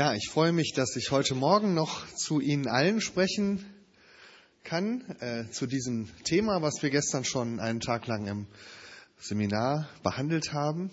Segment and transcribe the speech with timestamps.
[0.00, 3.66] Ja, ich freue mich, dass ich heute Morgen noch zu Ihnen allen sprechen
[4.64, 8.46] kann, äh, zu diesem Thema, was wir gestern schon einen Tag lang im
[9.18, 10.90] Seminar behandelt haben.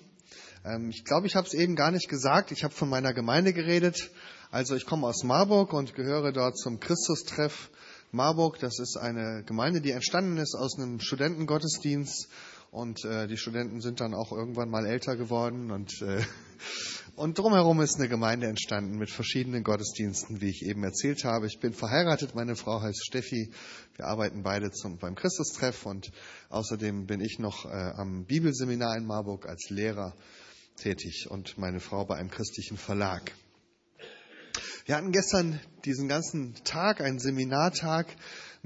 [0.66, 2.52] Ähm, ich glaube, ich habe es eben gar nicht gesagt.
[2.52, 4.12] Ich habe von meiner Gemeinde geredet.
[4.52, 7.70] Also ich komme aus Marburg und gehöre dort zum Christustreff
[8.12, 8.60] Marburg.
[8.60, 12.28] Das ist eine Gemeinde, die entstanden ist aus einem Studentengottesdienst.
[12.72, 16.22] Und äh, die Studenten sind dann auch irgendwann mal älter geworden und äh,
[17.18, 21.48] und drumherum ist eine Gemeinde entstanden mit verschiedenen Gottesdiensten, wie ich eben erzählt habe.
[21.48, 23.50] Ich bin verheiratet, meine Frau heißt Steffi.
[23.96, 26.12] Wir arbeiten beide zum, beim Christustreff und
[26.50, 30.16] außerdem bin ich noch äh, am Bibelseminar in Marburg als Lehrer
[30.76, 33.32] tätig und meine Frau bei einem christlichen Verlag.
[34.86, 38.16] Wir hatten gestern diesen ganzen Tag, einen Seminartag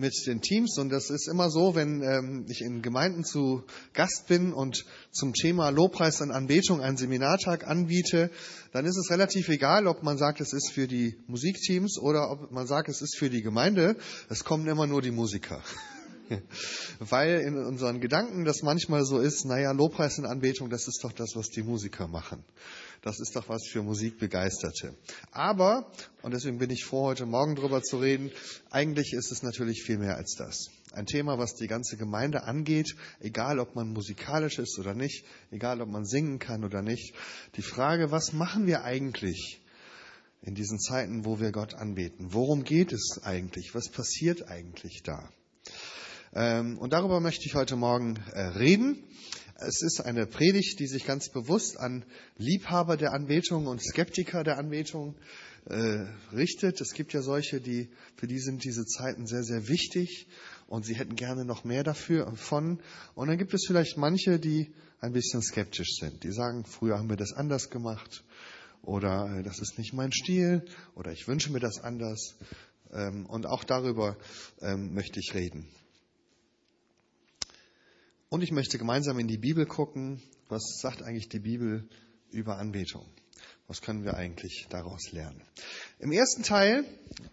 [0.02, 0.78] mit den Teams.
[0.78, 3.64] Und das ist immer so, wenn ähm, ich in Gemeinden zu
[3.94, 8.30] Gast bin und zum Thema Lobpreis und Anbetung einen Seminartag anbiete,
[8.74, 12.52] dann ist es relativ egal, ob man sagt, es ist für die Musikteams oder ob
[12.52, 13.96] man sagt, es ist für die Gemeinde.
[14.28, 15.62] Es kommen immer nur die Musiker.
[17.00, 21.12] Weil in unseren Gedanken das manchmal so ist, naja, Lobpreis und Anbetung, das ist doch
[21.12, 22.44] das, was die Musiker machen.
[23.02, 24.96] Das ist doch was für Musikbegeisterte.
[25.32, 28.32] Aber, und deswegen bin ich froh, heute Morgen drüber zu reden,
[28.70, 30.70] eigentlich ist es natürlich viel mehr als das.
[30.92, 35.82] Ein Thema, was die ganze Gemeinde angeht, egal ob man musikalisch ist oder nicht, egal
[35.82, 37.16] ob man singen kann oder nicht.
[37.56, 39.62] Die Frage, was machen wir eigentlich
[40.44, 42.34] in diesen Zeiten, wo wir Gott anbeten?
[42.34, 43.74] Worum geht es eigentlich?
[43.74, 45.28] Was passiert eigentlich da?
[46.34, 49.04] Ähm, und darüber möchte ich heute Morgen äh, reden.
[49.64, 52.04] Es ist eine Predigt, die sich ganz bewusst an
[52.38, 55.16] Liebhaber der Anbetung und Skeptiker der Anbetung
[55.66, 56.82] äh, richtet.
[56.82, 60.28] Es gibt ja solche, die, für die sind diese Zeiten sehr, sehr wichtig
[60.66, 62.82] und sie hätten gerne noch mehr dafür von.
[63.14, 66.24] Und dann gibt es vielleicht manche, die ein bisschen skeptisch sind.
[66.24, 68.24] Die sagen, früher haben wir das anders gemacht
[68.82, 72.36] oder äh, das ist nicht mein Stil oder ich wünsche mir das anders.
[72.92, 74.18] Ähm, und auch darüber
[74.62, 75.68] ähm, möchte ich reden.
[78.32, 81.86] Und ich möchte gemeinsam in die Bibel gucken, was sagt eigentlich die Bibel
[82.32, 83.06] über Anbetung?
[83.68, 85.42] Was können wir eigentlich daraus lernen?
[86.00, 86.86] Im ersten Teil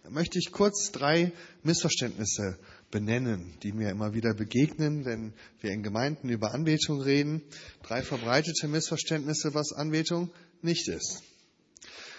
[0.08, 1.30] möchte ich kurz drei
[1.62, 2.58] Missverständnisse
[2.90, 7.42] benennen, die mir immer wieder begegnen, wenn wir in Gemeinden über Anbetung reden.
[7.84, 10.32] Drei verbreitete Missverständnisse, was Anbetung
[10.62, 11.22] nicht ist.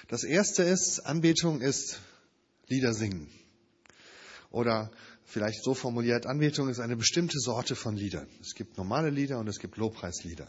[0.07, 1.99] Das erste ist, Anbetung ist
[2.69, 3.29] Lieder singen.
[4.51, 4.89] Oder
[5.29, 8.27] vielleicht so formuliert, Anbetung ist eine bestimmte Sorte von Liedern.
[8.41, 10.47] Es gibt normale Lieder und es gibt Lobpreislieder.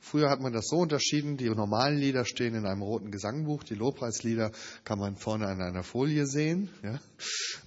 [0.00, 3.74] Früher hat man das so unterschieden, die normalen Lieder stehen in einem roten Gesangbuch, die
[3.74, 4.52] Lobpreislieder
[4.84, 6.68] kann man vorne an einer Folie sehen.
[6.82, 7.00] Ja?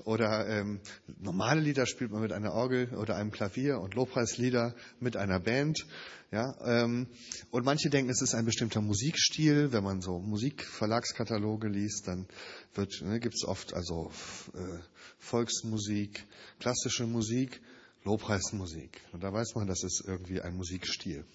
[0.05, 0.79] Oder ähm,
[1.19, 5.85] normale Lieder spielt man mit einer Orgel oder einem Klavier und Lobpreislieder mit einer Band.
[6.31, 7.07] Ja, ähm,
[7.49, 9.71] und manche denken, es ist ein bestimmter Musikstil.
[9.71, 12.27] Wenn man so Musikverlagskataloge liest, dann
[12.75, 14.11] wird, ne, gibt es oft also
[14.53, 14.79] äh,
[15.17, 16.27] Volksmusik,
[16.59, 17.59] klassische Musik,
[18.03, 19.01] Lobpreismusik.
[19.11, 21.25] Und da weiß man, das ist irgendwie ein Musikstil.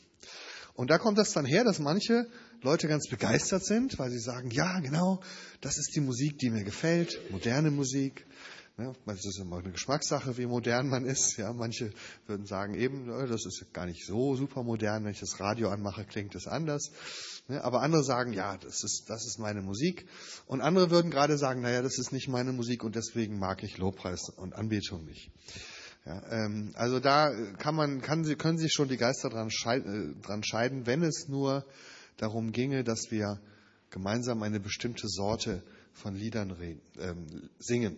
[0.75, 2.27] Und da kommt das dann her, dass manche
[2.61, 5.23] Leute ganz begeistert sind, weil sie sagen, ja, genau,
[5.61, 8.27] das ist die Musik, die mir gefällt, moderne Musik.
[8.77, 11.37] Ja, das ist immer eine Geschmackssache, wie modern man ist.
[11.37, 11.93] Ja, manche
[12.27, 16.05] würden sagen, eben, das ist gar nicht so super modern, wenn ich das Radio anmache,
[16.05, 16.91] klingt es anders.
[17.49, 20.09] Aber andere sagen, ja, das ist, das ist meine Musik.
[20.47, 23.79] Und andere würden gerade sagen, naja, das ist nicht meine Musik und deswegen mag ich
[23.79, 25.31] Lobpreis und Anbetung nicht.
[26.07, 30.23] Ja, ähm, also da kann man, kann, können sich schon die Geister dran, scheiden, äh,
[30.23, 31.65] dran scheiden, wenn es nur
[32.19, 33.41] darum ginge, dass wir
[33.91, 36.55] gemeinsam eine bestimmte Sorte von Liedern
[36.99, 37.97] ähm, singen.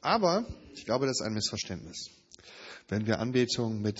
[0.00, 2.10] Aber ich glaube, das ist ein Missverständnis.
[2.88, 3.98] Wenn wir Anbetung mit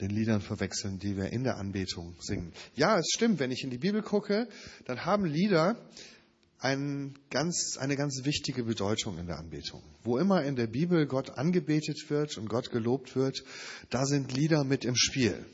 [0.00, 2.52] den Liedern verwechseln, die wir in der Anbetung singen.
[2.74, 4.46] Ja, es stimmt, wenn ich in die Bibel gucke,
[4.84, 5.76] dann haben Lieder
[6.58, 9.82] ein ganz, eine ganz wichtige Bedeutung in der Anbetung.
[10.02, 13.44] Wo immer in der Bibel Gott angebetet wird und Gott gelobt wird,
[13.90, 15.44] da sind Lieder mit im Spiel.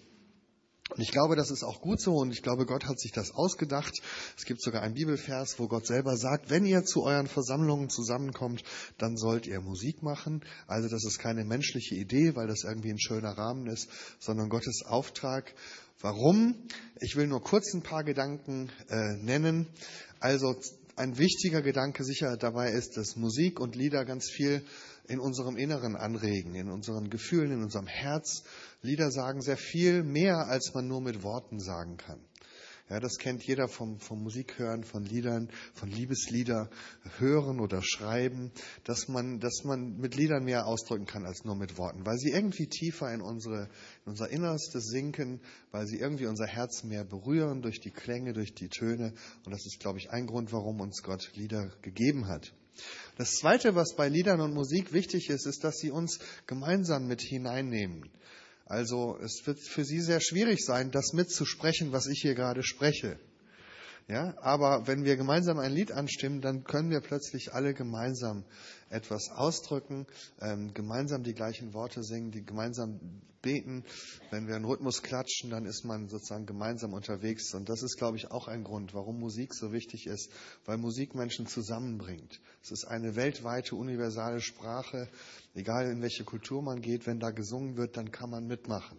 [0.95, 3.31] Und ich glaube, das ist auch gut so und ich glaube, Gott hat sich das
[3.31, 3.95] ausgedacht.
[4.37, 8.63] Es gibt sogar einen Bibelvers, wo Gott selber sagt, wenn ihr zu euren Versammlungen zusammenkommt,
[8.99, 10.45] dann sollt ihr Musik machen.
[10.67, 13.89] Also das ist keine menschliche Idee, weil das irgendwie ein schöner Rahmen ist,
[14.19, 15.55] sondern Gottes Auftrag.
[16.01, 16.57] Warum?
[17.01, 19.69] Ich will nur kurz ein paar Gedanken äh, nennen.
[20.21, 20.57] Also
[20.97, 24.65] ein wichtiger Gedanke sicher dabei ist, dass Musik und Lieder ganz viel
[25.09, 28.45] in unserem Inneren anregen, in unseren Gefühlen, in unserem Herz.
[28.83, 32.21] Lieder sagen sehr viel mehr, als man nur mit Worten sagen kann.
[32.89, 36.69] Ja, das kennt jeder vom, vom Musikhören, von Liedern, von Liebeslieder
[37.19, 38.53] hören oder schreiben,
[38.85, 42.31] dass man, dass man mit Liedern mehr ausdrücken kann als nur mit Worten, weil sie
[42.31, 43.71] irgendwie tiefer in, unsere,
[44.05, 45.41] in unser Innerstes sinken,
[45.71, 49.15] weil sie irgendwie unser Herz mehr berühren durch die Klänge, durch die Töne.
[49.47, 52.53] Und das ist, glaube ich, ein Grund, warum uns Gott Lieder gegeben hat.
[53.17, 57.21] Das Zweite, was bei Liedern und Musik wichtig ist, ist, dass sie uns gemeinsam mit
[57.21, 58.11] hineinnehmen.
[58.73, 63.19] Also es wird für Sie sehr schwierig sein, das mitzusprechen, was ich hier gerade spreche.
[64.09, 68.45] Ja, aber wenn wir gemeinsam ein Lied anstimmen, dann können wir plötzlich alle gemeinsam
[68.91, 70.07] etwas ausdrücken,
[70.41, 73.01] ähm, gemeinsam die gleichen Worte singen, die gemeinsam
[73.43, 73.85] beten.
[74.31, 77.53] Wenn wir einen Rhythmus klatschen, dann ist man sozusagen gemeinsam unterwegs.
[77.55, 80.31] Und das ist, glaube ich, auch ein Grund, warum Musik so wichtig ist,
[80.65, 82.41] weil Musik Menschen zusammenbringt.
[82.63, 85.09] Es ist eine weltweite, universale Sprache.
[85.55, 88.99] Egal in welche Kultur man geht, wenn da gesungen wird, dann kann man mitmachen.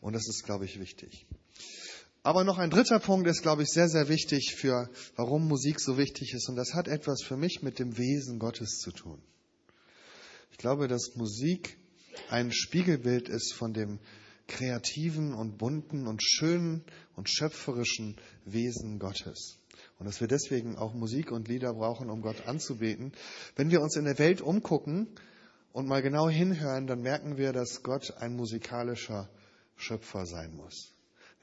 [0.00, 1.26] Und das ist, glaube ich, wichtig.
[2.26, 5.96] Aber noch ein dritter Punkt ist, glaube ich, sehr, sehr wichtig für, warum Musik so
[5.96, 6.48] wichtig ist.
[6.48, 9.22] Und das hat etwas für mich mit dem Wesen Gottes zu tun.
[10.50, 11.78] Ich glaube, dass Musik
[12.28, 14.00] ein Spiegelbild ist von dem
[14.48, 16.82] kreativen und bunten und schönen
[17.14, 19.58] und schöpferischen Wesen Gottes.
[20.00, 23.12] Und dass wir deswegen auch Musik und Lieder brauchen, um Gott anzubeten.
[23.54, 25.06] Wenn wir uns in der Welt umgucken
[25.72, 29.30] und mal genau hinhören, dann merken wir, dass Gott ein musikalischer
[29.76, 30.95] Schöpfer sein muss.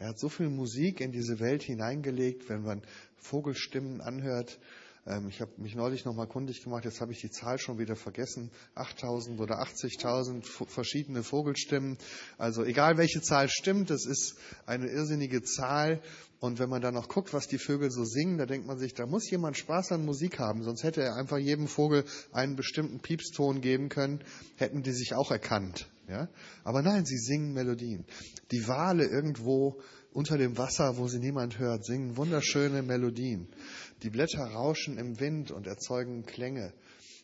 [0.03, 2.81] Er hat so viel Musik in diese Welt hineingelegt, wenn man
[3.15, 4.59] Vogelstimmen anhört.
[5.07, 7.95] Ähm, ich habe mich neulich nochmal kundig gemacht, jetzt habe ich die Zahl schon wieder
[7.95, 8.51] vergessen.
[8.75, 11.97] 8000 oder 80.000 verschiedene Vogelstimmen.
[12.37, 14.35] Also egal welche Zahl stimmt, das ist
[14.65, 16.01] eine irrsinnige Zahl.
[16.41, 18.93] Und wenn man dann noch guckt, was die Vögel so singen, da denkt man sich,
[18.93, 22.03] da muss jemand Spaß an Musik haben, sonst hätte er einfach jedem Vogel
[22.33, 24.21] einen bestimmten Piepston geben können,
[24.57, 25.87] hätten die sich auch erkannt.
[26.07, 26.29] Ja?
[26.63, 28.05] Aber nein, sie singen Melodien.
[28.51, 33.47] Die Wale irgendwo unter dem Wasser, wo sie niemand hört, singen wunderschöne Melodien.
[34.03, 36.73] Die Blätter rauschen im Wind und erzeugen Klänge.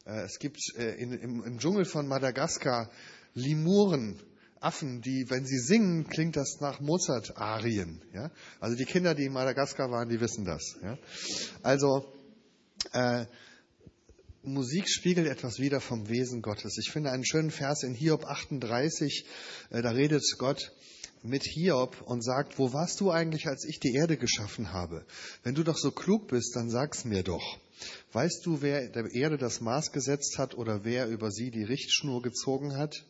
[0.06, 2.90] Äh, es gibt äh, im Dschungel von Madagaskar
[3.34, 4.20] Limuren,
[4.62, 8.02] Affen, die, wenn sie singen, klingt das nach Mozart-Arien.
[8.14, 8.30] Ja?
[8.60, 10.76] Also die Kinder, die in Madagaskar waren, die wissen das.
[10.84, 10.98] Ja?
[11.64, 12.12] Also
[12.92, 13.26] äh,
[14.44, 16.78] Musik spiegelt etwas wieder vom Wesen Gottes.
[16.78, 19.26] Ich finde einen schönen Vers in Hiob 38,
[19.70, 20.72] äh, da redet Gott
[21.24, 25.06] mit Hiob und sagt, wo warst du eigentlich, als ich die Erde geschaffen habe?
[25.44, 27.58] Wenn du doch so klug bist, dann sag's mir doch.
[28.14, 32.22] Weißt du, wer der Erde das Maß gesetzt hat oder wer über sie die Richtschnur
[32.22, 33.06] gezogen hat?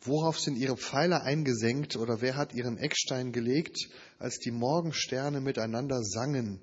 [0.00, 3.88] Worauf sind ihre Pfeiler eingesenkt oder wer hat ihren Eckstein gelegt,
[4.18, 6.60] als die Morgensterne miteinander sangen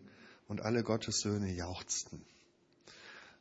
[0.49, 2.21] und alle Gottessöhne jauchzten?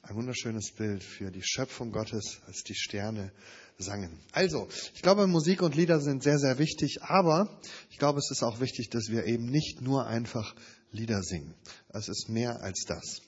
[0.08, 3.30] Ein wunderschönes Bild für die Schöpfung Gottes, als die Sterne
[3.76, 4.18] sangen.
[4.32, 7.60] Also, ich glaube, Musik und Lieder sind sehr, sehr wichtig, aber
[7.90, 10.54] ich glaube, es ist auch wichtig, dass wir eben nicht nur einfach
[10.92, 11.52] Lieder singen.
[11.90, 13.20] Es ist mehr als das.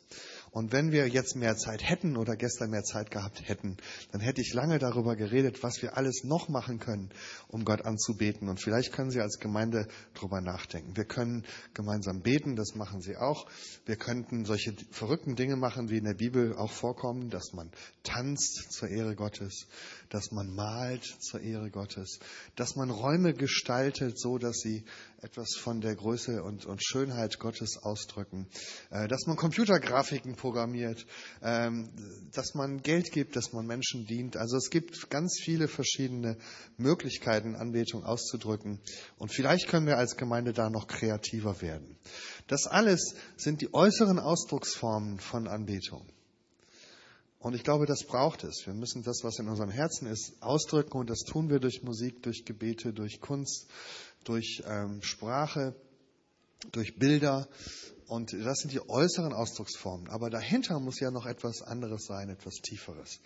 [0.53, 3.77] Und wenn wir jetzt mehr Zeit hätten oder gestern mehr Zeit gehabt hätten,
[4.11, 7.11] dann hätte ich lange darüber geredet, was wir alles noch machen können,
[7.49, 8.49] um Gott anzubeten.
[8.49, 10.97] Und vielleicht können Sie als Gemeinde darüber nachdenken.
[10.97, 13.47] Wir können gemeinsam beten, das machen Sie auch.
[13.87, 17.71] Wir könnten solche verrückten Dinge machen, wie in der Bibel auch vorkommen, dass man
[18.03, 19.69] tanzt zur Ehre Gottes,
[20.09, 22.19] dass man malt zur Ehre Gottes,
[22.57, 24.85] dass man Räume gestaltet, so dass sie
[25.23, 28.49] etwas von der Größe und, und Schönheit Gottes ausdrücken,
[28.91, 31.07] äh, dass man Computergrafiken programmiert,
[31.43, 31.91] ähm,
[32.33, 34.37] dass man Geld gibt, dass man Menschen dient.
[34.37, 36.37] Also es gibt ganz viele verschiedene
[36.77, 38.81] Möglichkeiten, Anbetung auszudrücken.
[39.19, 41.97] Und vielleicht können wir als Gemeinde da noch kreativer werden.
[42.47, 46.07] Das alles sind die äußeren Ausdrucksformen von Anbetung.
[47.41, 48.67] Und ich glaube, das braucht es.
[48.67, 50.99] Wir müssen das, was in unserem Herzen ist, ausdrücken.
[50.99, 53.67] Und das tun wir durch Musik, durch Gebete, durch Kunst,
[54.25, 55.75] durch ähm, Sprache,
[56.71, 57.49] durch Bilder.
[58.07, 60.11] Und das sind die äußeren Ausdrucksformen.
[60.11, 63.21] Aber dahinter muss ja noch etwas anderes sein, etwas Tieferes.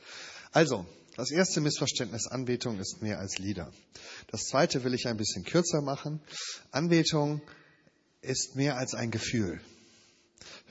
[0.52, 3.72] Also, das erste Missverständnis, Anbetung ist mehr als Lieder.
[4.28, 6.20] Das zweite will ich ein bisschen kürzer machen.
[6.70, 7.42] Anbetung
[8.20, 9.60] ist mehr als ein Gefühl.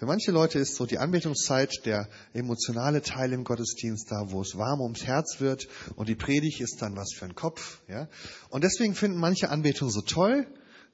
[0.03, 4.57] Für manche Leute ist so die Anbetungszeit der emotionale Teil im Gottesdienst da, wo es
[4.57, 7.79] warm ums Herz wird und die Predigt ist dann was für ein Kopf.
[7.88, 8.10] Ja?
[8.50, 10.45] Und deswegen finden manche Anbetung so toll,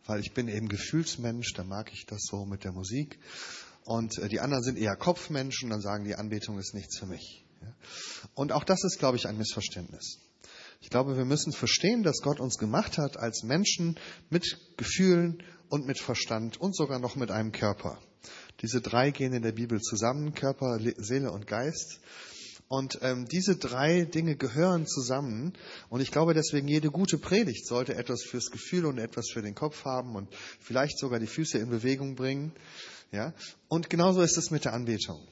[0.05, 3.17] weil ich bin eben Gefühlsmensch, da mag ich das so mit der Musik.
[3.83, 7.43] Und äh, die anderen sind eher Kopfmenschen, dann sagen die Anbetung ist nichts für mich.
[8.35, 10.19] Und auch das ist, glaube ich, ein Missverständnis.
[10.81, 15.85] Ich glaube, wir müssen verstehen, dass Gott uns gemacht hat als Menschen mit Gefühlen und
[15.85, 17.99] mit Verstand und sogar noch mit einem Körper.
[18.61, 21.99] Diese drei gehen in der Bibel zusammen, Körper, Seele und Geist.
[22.67, 25.53] Und ähm, diese drei Dinge gehören zusammen.
[25.89, 29.55] Und ich glaube, deswegen jede gute Predigt sollte etwas fürs Gefühl und etwas für den
[29.55, 32.53] Kopf haben und vielleicht sogar die Füße in Bewegung bringen.
[33.11, 33.33] Ja?
[33.69, 35.27] Und genauso ist es mit der Anbetung.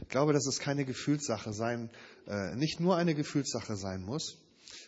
[0.00, 1.90] Ich glaube, dass es keine Gefühlssache sein,
[2.26, 4.38] äh, nicht nur eine Gefühlssache sein muss,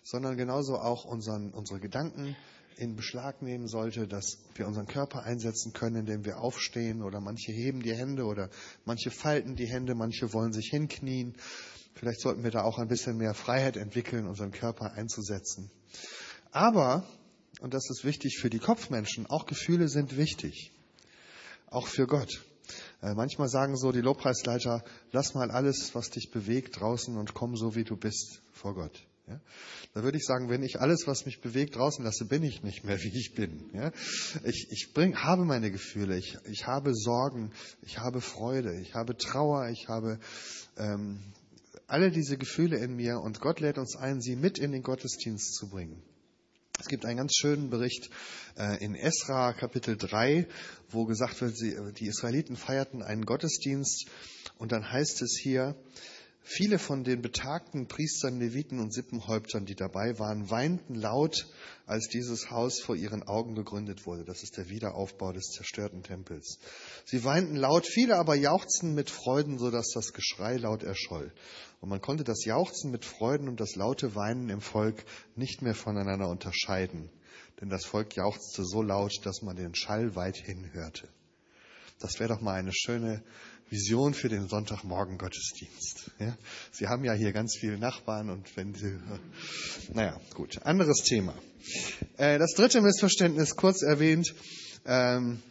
[0.02, 2.36] sondern genauso auch unseren, unsere Gedanken
[2.76, 7.52] in Beschlag nehmen sollte, dass wir unseren Körper einsetzen können, indem wir aufstehen oder manche
[7.52, 8.50] heben die Hände oder
[8.84, 11.34] manche falten die Hände, manche wollen sich hinknien.
[11.94, 15.70] Vielleicht sollten wir da auch ein bisschen mehr Freiheit entwickeln, unseren Körper einzusetzen.
[16.50, 17.06] Aber,
[17.60, 20.72] und das ist wichtig für die Kopfmenschen, auch Gefühle sind wichtig.
[21.66, 22.44] Auch für Gott.
[23.02, 27.56] Äh, manchmal sagen so die Lobpreisleiter, lass mal alles, was dich bewegt, draußen und komm
[27.56, 29.06] so, wie du bist vor Gott.
[29.26, 29.40] Ja?
[29.94, 32.84] Da würde ich sagen, wenn ich alles, was mich bewegt, draußen lasse, bin ich nicht
[32.84, 33.70] mehr, wie ich bin.
[33.72, 33.92] Ja?
[34.44, 37.52] Ich, ich bring, habe meine Gefühle, ich, ich habe Sorgen,
[37.82, 40.18] ich habe Freude, ich habe Trauer, ich habe
[40.76, 41.20] ähm,
[41.86, 45.54] alle diese Gefühle in mir und Gott lädt uns ein, sie mit in den Gottesdienst
[45.54, 46.02] zu bringen.
[46.80, 48.10] Es gibt einen ganz schönen Bericht
[48.58, 50.46] äh, in Esra Kapitel 3,
[50.90, 54.06] wo gesagt wird, sie, die Israeliten feierten einen Gottesdienst
[54.58, 55.76] und dann heißt es hier,
[56.46, 61.46] Viele von den betagten Priestern, Leviten und Sippenhäuptern, die dabei waren, weinten laut,
[61.86, 64.26] als dieses Haus vor ihren Augen gegründet wurde.
[64.26, 66.58] Das ist der Wiederaufbau des zerstörten Tempels.
[67.06, 71.32] Sie weinten laut, viele aber jauchzten mit Freuden, sodass das Geschrei laut erscholl.
[71.80, 75.02] Und man konnte das Jauchzen mit Freuden und das laute Weinen im Volk
[75.36, 77.08] nicht mehr voneinander unterscheiden.
[77.62, 81.08] Denn das Volk jauchzte so laut, dass man den Schall weithin hörte.
[82.00, 83.22] Das wäre doch mal eine schöne
[83.74, 86.12] Vision für den Sonntagmorgen Gottesdienst.
[86.20, 86.36] Ja?
[86.70, 89.00] Sie haben ja hier ganz viele Nachbarn und wenn Sie,
[89.92, 91.34] naja, gut, anderes Thema.
[92.16, 94.32] Äh, das dritte Missverständnis, kurz erwähnt,
[94.86, 95.42] ähm,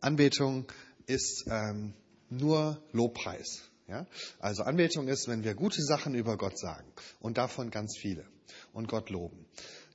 [0.00, 0.70] Anbetung
[1.06, 1.94] ist ähm,
[2.30, 3.62] nur Lobpreis.
[3.88, 4.06] Ja?
[4.38, 6.86] Also Anbetung ist, wenn wir gute Sachen über Gott sagen
[7.18, 8.24] und davon ganz viele
[8.72, 9.44] und Gott loben.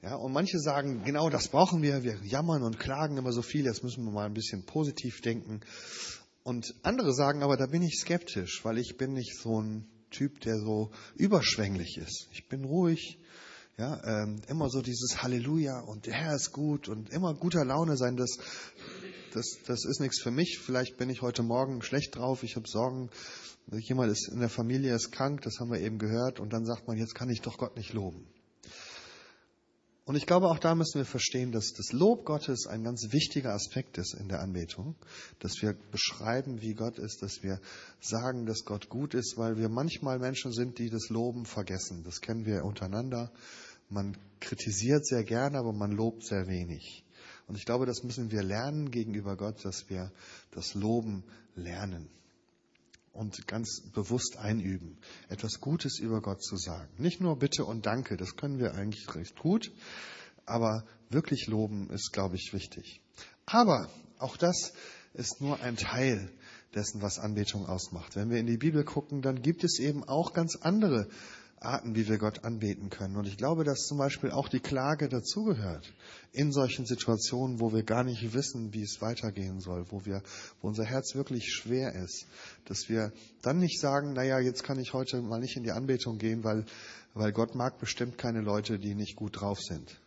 [0.01, 2.03] Ja, und manche sagen, genau das brauchen wir.
[2.03, 3.65] Wir jammern und klagen immer so viel.
[3.65, 5.61] Jetzt müssen wir mal ein bisschen positiv denken.
[6.47, 10.39] Und andere sagen aber, da bin ich skeptisch, weil ich bin nicht so ein Typ,
[10.39, 12.29] der so überschwänglich ist.
[12.31, 13.19] Ich bin ruhig,
[13.77, 17.97] ja, ähm, immer so dieses Halleluja und der Herr ist gut und immer guter Laune
[17.97, 18.37] sein, das,
[19.33, 20.57] das, das ist nichts für mich.
[20.57, 23.09] Vielleicht bin ich heute Morgen schlecht drauf, ich habe Sorgen,
[23.69, 26.87] jemand ist in der Familie ist krank, das haben wir eben gehört, und dann sagt
[26.87, 28.25] man, jetzt kann ich doch Gott nicht loben.
[30.07, 33.53] Und ich glaube, auch da müssen wir verstehen, dass das Lob Gottes ein ganz wichtiger
[33.53, 34.95] Aspekt ist in der Anbetung,
[35.39, 37.59] dass wir beschreiben, wie Gott ist, dass wir
[37.99, 42.05] sagen, dass Gott gut ist, weil wir manchmal Menschen sind, die das Loben vergessen.
[42.05, 43.33] Das kennen wir untereinander.
[43.89, 47.03] Man kritisiert sehr gerne, aber man lobt sehr wenig.
[47.47, 50.13] Und ich glaube, das müssen wir lernen gegenüber Gott, dass wir
[50.51, 52.07] das Loben lernen
[53.17, 54.97] und ganz bewusst einüben,
[55.27, 56.89] etwas Gutes über Gott zu sagen.
[56.97, 59.71] Nicht nur Bitte und Danke, das können wir eigentlich recht gut,
[60.45, 63.01] aber wirklich loben ist, glaube ich, wichtig.
[63.45, 64.73] Aber auch das
[65.13, 66.31] ist nur ein Teil
[66.75, 68.15] dessen, was Anbetung ausmacht.
[68.15, 71.07] Wenn wir in die Bibel gucken, dann gibt es eben auch ganz andere
[71.59, 73.15] Arten, wie wir Gott anbeten können.
[73.15, 75.91] Und ich glaube, dass zum Beispiel auch die Klage dazugehört.
[76.31, 80.21] In solchen Situationen, wo wir gar nicht wissen, wie es weitergehen soll, wo wir,
[80.61, 82.27] wo unser Herz wirklich schwer ist,
[82.65, 83.11] dass wir
[83.41, 86.65] dann nicht sagen, naja, jetzt kann ich heute mal nicht in die Anbetung gehen, weil,
[87.15, 89.99] weil Gott mag bestimmt keine Leute, die nicht gut drauf sind.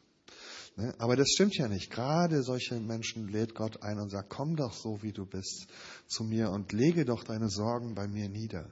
[0.77, 0.95] Ne?
[0.99, 1.91] Aber das stimmt ja nicht.
[1.91, 5.67] Gerade solche Menschen lädt Gott ein und sagt, komm doch so, wie du bist,
[6.07, 8.71] zu mir und lege doch deine Sorgen bei mir nieder.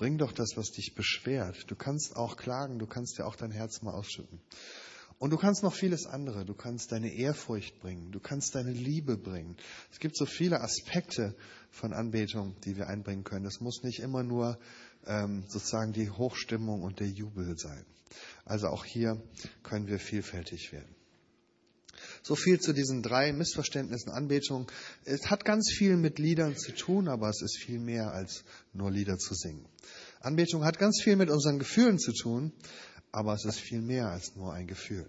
[0.00, 1.70] Bring doch das, was dich beschwert.
[1.70, 4.40] Du kannst auch klagen, du kannst ja auch dein Herz mal ausschütten.
[5.18, 6.46] Und du kannst noch vieles andere.
[6.46, 8.10] Du kannst deine Ehrfurcht bringen.
[8.10, 9.58] Du kannst deine Liebe bringen.
[9.92, 11.36] Es gibt so viele Aspekte
[11.70, 13.44] von Anbetung, die wir einbringen können.
[13.44, 14.58] Es muss nicht immer nur
[15.04, 17.84] ähm, sozusagen die Hochstimmung und der Jubel sein.
[18.46, 19.22] Also auch hier
[19.62, 20.96] können wir vielfältig werden.
[22.22, 24.70] So viel zu diesen drei Missverständnissen Anbetung.
[25.04, 28.90] Es hat ganz viel mit Liedern zu tun, aber es ist viel mehr als nur
[28.90, 29.66] Lieder zu singen.
[30.20, 32.52] Anbetung hat ganz viel mit unseren Gefühlen zu tun,
[33.10, 35.08] aber es ist viel mehr als nur ein Gefühl.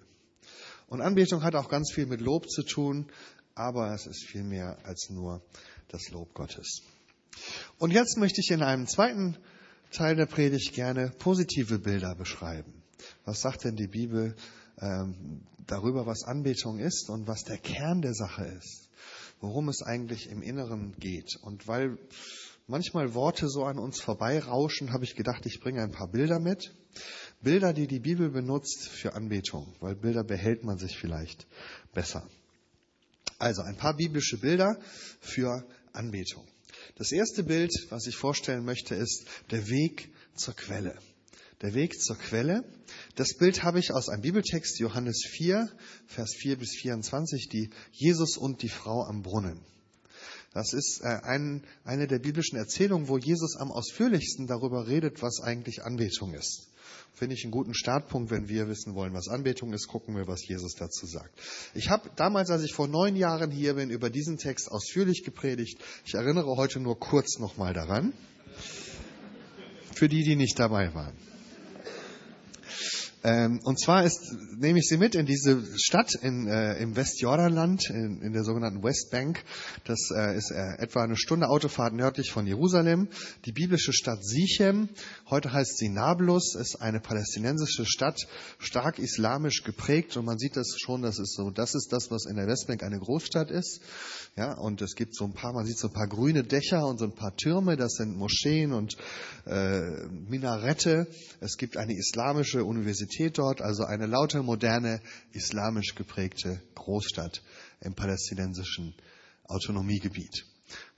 [0.87, 3.11] Und Anbetung hat auch ganz viel mit Lob zu tun,
[3.55, 5.41] aber es ist viel mehr als nur
[5.89, 6.81] das Lob Gottes.
[7.77, 9.37] Und jetzt möchte ich in einem zweiten
[9.91, 12.81] Teil der Predigt gerne positive Bilder beschreiben.
[13.25, 14.35] Was sagt denn die Bibel
[14.81, 18.89] ähm, darüber, was Anbetung ist und was der Kern der Sache ist,
[19.39, 21.37] worum es eigentlich im Inneren geht.
[21.41, 21.97] Und weil
[22.67, 26.73] manchmal Worte so an uns vorbeirauschen, habe ich gedacht, ich bringe ein paar Bilder mit.
[27.41, 31.47] Bilder, die die Bibel benutzt für Anbetung, weil Bilder behält man sich vielleicht
[31.93, 32.27] besser.
[33.39, 34.77] Also ein paar biblische Bilder
[35.19, 36.45] für Anbetung.
[36.95, 40.97] Das erste Bild, was ich vorstellen möchte, ist der Weg zur Quelle.
[41.61, 42.63] Der Weg zur Quelle.
[43.15, 45.69] Das Bild habe ich aus einem Bibeltext, Johannes 4,
[46.07, 49.59] Vers 4 bis 24, die Jesus und die Frau am Brunnen.
[50.53, 55.39] Das ist äh, ein, eine der biblischen Erzählungen, wo Jesus am ausführlichsten darüber redet, was
[55.39, 56.67] eigentlich Anbetung ist.
[57.13, 60.45] Finde ich einen guten Startpunkt, wenn wir wissen wollen, was Anbetung ist, gucken wir, was
[60.45, 61.39] Jesus dazu sagt.
[61.75, 65.79] Ich habe damals, als ich vor neun Jahren hier bin, über diesen Text ausführlich gepredigt.
[66.05, 68.13] Ich erinnere heute nur kurz nochmal daran.
[69.93, 71.30] Für die, die nicht dabei waren.
[73.23, 77.87] Ähm, und zwar ist, nehme ich Sie mit in diese Stadt in, äh, im Westjordanland,
[77.91, 79.43] in, in der sogenannten Westbank.
[79.83, 83.09] Das äh, ist äh, etwa eine Stunde Autofahrt nördlich von Jerusalem.
[83.45, 84.89] Die biblische Stadt Sichem,
[85.29, 90.17] heute heißt sie Nablus, ist eine palästinensische Stadt, stark islamisch geprägt.
[90.17, 92.81] Und man sieht das schon, das ist so, das ist das, was in der Westbank
[92.81, 93.81] eine Großstadt ist.
[94.35, 96.97] Ja, und es gibt so ein paar, man sieht so ein paar grüne Dächer und
[96.97, 98.97] so ein paar Türme, das sind Moscheen und
[99.45, 101.05] äh, Minarette.
[101.39, 105.01] Es gibt eine islamische Universität dort, also eine lauter, moderne,
[105.33, 107.41] islamisch geprägte Großstadt
[107.81, 108.95] im palästinensischen
[109.45, 110.45] Autonomiegebiet.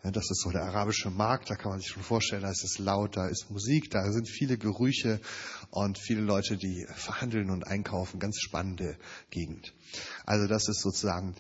[0.04, 2.78] Das ist so der arabische Markt, da kann man sich schon vorstellen, da ist es
[2.78, 5.22] laut, da ist Musik, da sind viele Gerüche
[5.72, 8.20] und viele Leute, die verhandeln und einkaufen.
[8.20, 8.98] Ganz spannende
[9.30, 9.74] Gegend.
[10.26, 11.36] Also das ist sozusagen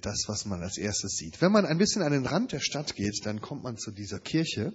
[0.00, 1.40] das, was man als erstes sieht.
[1.40, 4.18] Wenn man ein bisschen an den Rand der Stadt geht, dann kommt man zu dieser
[4.18, 4.72] Kirche.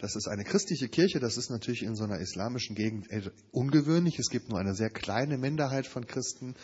[0.00, 1.20] Das ist eine christliche Kirche.
[1.20, 3.06] Das ist natürlich in so einer islamischen Gegend
[3.52, 4.18] ungewöhnlich.
[4.18, 6.54] Es gibt nur eine sehr kleine Minderheit von Christen.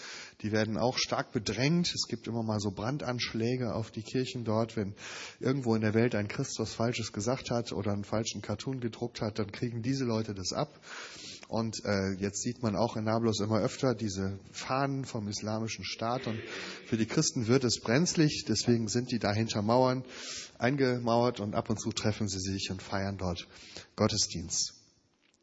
[0.40, 1.94] Die werden auch stark bedrängt.
[1.94, 4.76] Es gibt immer mal so Brandanschläge auf die Kirchen dort.
[4.76, 4.94] Wenn
[5.38, 9.20] irgendwo in der Welt ein Christ was Falsches gesagt hat oder einen falschen Cartoon gedruckt
[9.20, 10.80] hat, dann kriegen diese Leute das ab.
[11.48, 16.26] Und äh, jetzt sieht man auch in Nablus immer öfter diese Fahnen vom islamischen Staat.
[16.26, 16.40] Und
[16.86, 20.04] für die Christen wird es brenzlig, deswegen sind die da hinter Mauern
[20.58, 23.46] eingemauert und ab und zu treffen sie sich und feiern dort
[23.94, 24.74] Gottesdienst.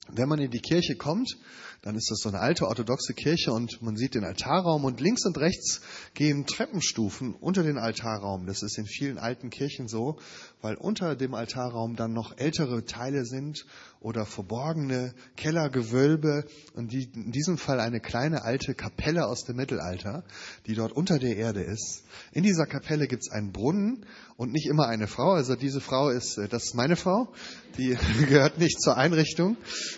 [0.09, 1.37] Wenn man in die Kirche kommt,
[1.83, 5.25] dann ist das so eine alte orthodoxe Kirche und man sieht den Altarraum und links
[5.25, 5.81] und rechts
[6.13, 8.47] gehen Treppenstufen unter den Altarraum.
[8.47, 10.17] Das ist in vielen alten Kirchen so,
[10.61, 13.65] weil unter dem Altarraum dann noch ältere Teile sind
[13.99, 20.23] oder verborgene Kellergewölbe und die, in diesem Fall eine kleine alte Kapelle aus dem Mittelalter,
[20.67, 22.03] die dort unter der Erde ist.
[22.31, 24.05] In dieser Kapelle gibt es einen Brunnen
[24.37, 25.31] und nicht immer eine Frau.
[25.31, 27.33] Also diese Frau ist, äh, das ist meine Frau,
[27.77, 27.97] die
[28.29, 29.57] gehört nicht zur Einrichtung.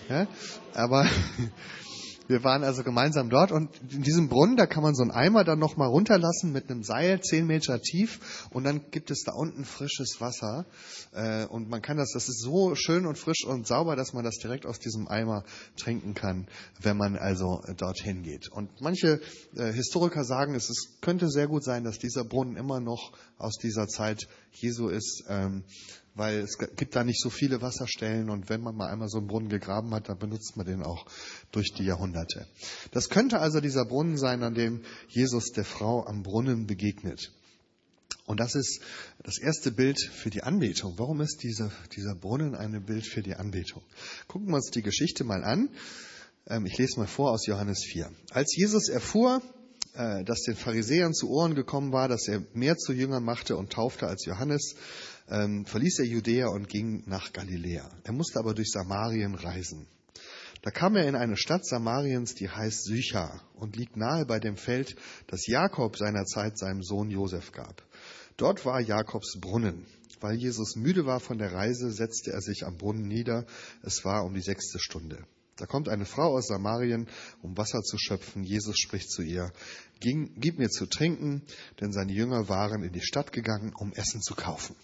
[0.09, 0.27] Ja,
[0.75, 1.07] aber
[2.27, 5.43] wir waren also gemeinsam dort und in diesem Brunnen, da kann man so einen Eimer
[5.43, 9.65] dann nochmal runterlassen mit einem Seil, zehn Meter tief und dann gibt es da unten
[9.65, 10.65] frisches Wasser
[11.13, 14.23] äh, und man kann das, das ist so schön und frisch und sauber, dass man
[14.23, 15.43] das direkt aus diesem Eimer
[15.77, 16.47] trinken kann,
[16.81, 18.51] wenn man also dorthin geht.
[18.51, 19.21] Und manche
[19.55, 23.57] äh, Historiker sagen, es ist, könnte sehr gut sein, dass dieser Brunnen immer noch aus
[23.57, 25.25] dieser Zeit Jesu ist.
[25.29, 25.63] Ähm,
[26.15, 29.27] weil es gibt da nicht so viele Wasserstellen und wenn man mal einmal so einen
[29.27, 31.05] Brunnen gegraben hat, dann benutzt man den auch
[31.51, 32.47] durch die Jahrhunderte.
[32.91, 37.31] Das könnte also dieser Brunnen sein, an dem Jesus der Frau am Brunnen begegnet.
[38.25, 38.81] Und das ist
[39.23, 40.95] das erste Bild für die Anbetung.
[40.97, 43.83] Warum ist dieser, dieser Brunnen ein Bild für die Anbetung?
[44.27, 45.69] Gucken wir uns die Geschichte mal an.
[46.47, 48.09] Ähm, ich lese mal vor aus Johannes 4.
[48.31, 49.41] Als Jesus erfuhr,
[49.93, 53.71] äh, dass den Pharisäern zu Ohren gekommen war, dass er mehr zu Jüngern machte und
[53.71, 54.75] taufte als Johannes,
[55.29, 57.89] ähm, verließ er Judäa und ging nach Galiläa.
[58.03, 59.87] Er musste aber durch Samarien reisen.
[60.61, 64.57] Da kam er in eine Stadt Samariens, die heißt Sychar und liegt nahe bei dem
[64.57, 64.95] Feld,
[65.27, 67.83] das Jakob seinerzeit seinem Sohn Josef gab.
[68.37, 69.85] Dort war Jakobs Brunnen.
[70.21, 73.45] Weil Jesus müde war von der Reise, setzte er sich am Brunnen nieder.
[73.83, 75.23] Es war um die sechste Stunde.
[75.57, 77.07] Da kommt eine Frau aus Samarien,
[77.41, 78.43] um Wasser zu schöpfen.
[78.43, 79.51] Jesus spricht zu ihr,
[79.99, 81.43] gib mir zu trinken,
[81.79, 84.75] denn seine Jünger waren in die Stadt gegangen, um Essen zu kaufen.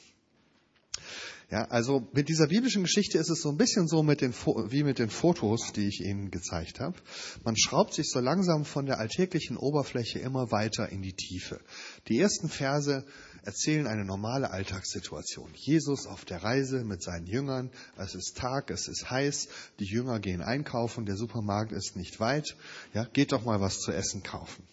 [1.52, 4.84] Ja, also mit dieser biblischen Geschichte ist es so ein bisschen so mit den, wie
[4.84, 6.96] mit den Fotos, die ich Ihnen gezeigt habe.
[7.44, 11.60] Man schraubt sich so langsam von der alltäglichen Oberfläche immer weiter in die Tiefe.
[12.08, 13.04] Die ersten Verse
[13.44, 15.52] erzählen eine normale Alltagssituation.
[15.54, 17.70] Jesus auf der Reise mit seinen Jüngern.
[17.98, 19.50] Es ist Tag, es ist heiß.
[19.80, 21.06] Die Jünger gehen einkaufen.
[21.06, 22.56] Der Supermarkt ist nicht weit.
[22.94, 24.64] Ja, geht doch mal was zu essen kaufen.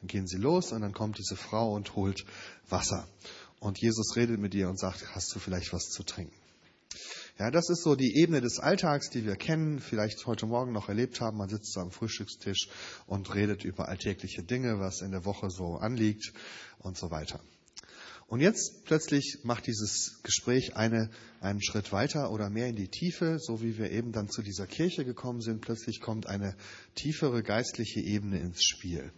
[0.00, 2.24] Dann gehen sie los und dann kommt diese Frau und holt
[2.68, 3.06] Wasser.
[3.64, 6.36] Und Jesus redet mit ihr und sagt, hast du vielleicht was zu trinken?
[7.38, 10.90] Ja, das ist so die Ebene des Alltags, die wir kennen, vielleicht heute Morgen noch
[10.90, 11.38] erlebt haben.
[11.38, 12.68] Man sitzt so am Frühstückstisch
[13.06, 16.34] und redet über alltägliche Dinge, was in der Woche so anliegt
[16.78, 17.40] und so weiter.
[18.26, 21.08] Und jetzt plötzlich macht dieses Gespräch eine,
[21.40, 24.66] einen Schritt weiter oder mehr in die Tiefe, so wie wir eben dann zu dieser
[24.66, 25.62] Kirche gekommen sind.
[25.62, 26.54] Plötzlich kommt eine
[26.96, 29.10] tiefere geistliche Ebene ins Spiel.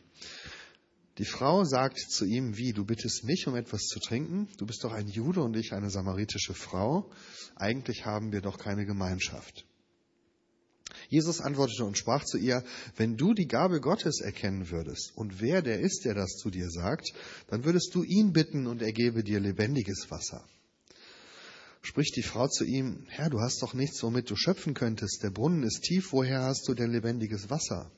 [1.19, 4.49] Die Frau sagt zu ihm, wie, du bittest mich um etwas zu trinken?
[4.59, 7.11] Du bist doch ein Jude und ich eine samaritische Frau.
[7.55, 9.65] Eigentlich haben wir doch keine Gemeinschaft.
[11.09, 12.65] Jesus antwortete und sprach zu ihr,
[12.97, 16.69] wenn du die Gabe Gottes erkennen würdest und wer der ist, der das zu dir
[16.69, 17.13] sagt,
[17.49, 20.45] dann würdest du ihn bitten und er gebe dir lebendiges Wasser.
[21.83, 25.31] Spricht die Frau zu ihm, Herr, du hast doch nichts, womit du schöpfen könntest, der
[25.31, 27.91] Brunnen ist tief, woher hast du denn lebendiges Wasser?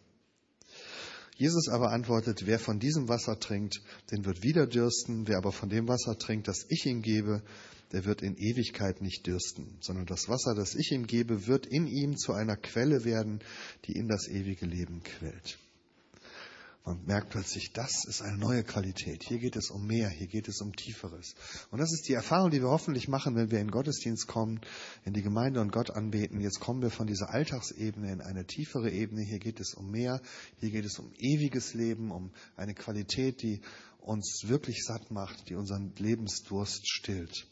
[1.39, 5.69] Jesus aber antwortet, wer von diesem Wasser trinkt, den wird wieder dürsten, wer aber von
[5.69, 7.45] dem Wasser trinkt, das ich ihm gebe,
[7.93, 11.87] der wird in Ewigkeit nicht dürsten, sondern das Wasser, das ich ihm gebe, wird in
[11.87, 13.39] ihm zu einer Quelle werden,
[13.85, 15.61] die in das ewige Leben quält.
[16.85, 19.23] Man merkt plötzlich, das ist eine neue Qualität.
[19.23, 21.35] Hier geht es um mehr, hier geht es um Tieferes.
[21.71, 24.61] Und das ist die Erfahrung, die wir hoffentlich machen, wenn wir in Gottesdienst kommen,
[25.05, 26.41] in die Gemeinde und Gott anbeten.
[26.41, 29.23] Jetzt kommen wir von dieser Alltagsebene in eine tiefere Ebene.
[29.23, 30.23] Hier geht es um mehr,
[30.61, 33.61] hier geht es um ewiges Leben, um eine Qualität, die
[34.01, 37.47] uns wirklich satt macht, die unseren Lebensdurst stillt.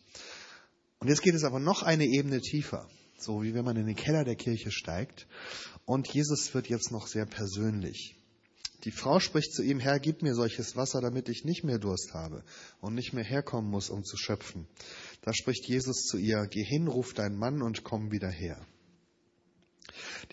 [0.99, 3.97] Und jetzt geht es aber noch eine Ebene tiefer, so wie wenn man in den
[3.97, 5.27] Keller der Kirche steigt.
[5.85, 8.17] Und Jesus wird jetzt noch sehr persönlich.
[8.85, 12.13] Die Frau spricht zu ihm, Herr, gib mir solches Wasser, damit ich nicht mehr Durst
[12.15, 12.45] habe
[12.81, 14.67] und nicht mehr herkommen muss, um zu schöpfen.
[15.23, 18.65] Da spricht Jesus zu ihr, geh hin, ruf deinen Mann und komm wieder her.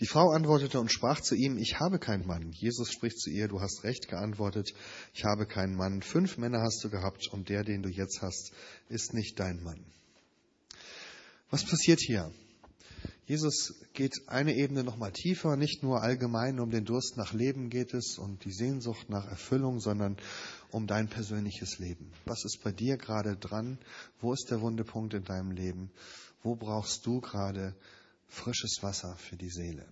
[0.00, 2.50] Die Frau antwortete und sprach zu ihm, ich habe keinen Mann.
[2.52, 4.72] Jesus spricht zu ihr, du hast recht geantwortet,
[5.14, 6.02] ich habe keinen Mann.
[6.02, 8.52] Fünf Männer hast du gehabt und der, den du jetzt hast,
[8.88, 9.84] ist nicht dein Mann.
[11.50, 12.32] Was passiert hier?
[13.26, 17.94] Jesus geht eine Ebene nochmal tiefer, nicht nur allgemein um den Durst nach Leben geht
[17.94, 20.18] es und die Sehnsucht nach Erfüllung, sondern
[20.70, 22.12] um dein persönliches Leben.
[22.26, 23.78] Was ist bei dir gerade dran?
[24.20, 25.90] Wo ist der Wundepunkt in deinem Leben?
[26.42, 27.74] Wo brauchst du gerade
[28.28, 29.86] frisches Wasser für die Seele?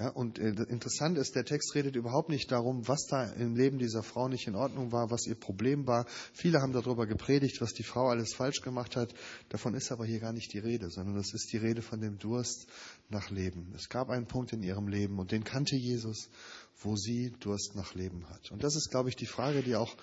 [0.00, 3.78] Ja, und äh, interessant ist, der Text redet überhaupt nicht darum, was da im Leben
[3.78, 6.06] dieser Frau nicht in Ordnung war, was ihr Problem war.
[6.32, 9.12] Viele haben darüber gepredigt, was die Frau alles falsch gemacht hat.
[9.50, 12.16] Davon ist aber hier gar nicht die Rede, sondern es ist die Rede von dem
[12.18, 12.66] Durst
[13.10, 13.74] nach Leben.
[13.76, 16.30] Es gab einen Punkt in ihrem Leben und den kannte Jesus,
[16.78, 18.50] wo sie Durst nach Leben hat.
[18.52, 19.94] Und das ist, glaube ich, die Frage, die auch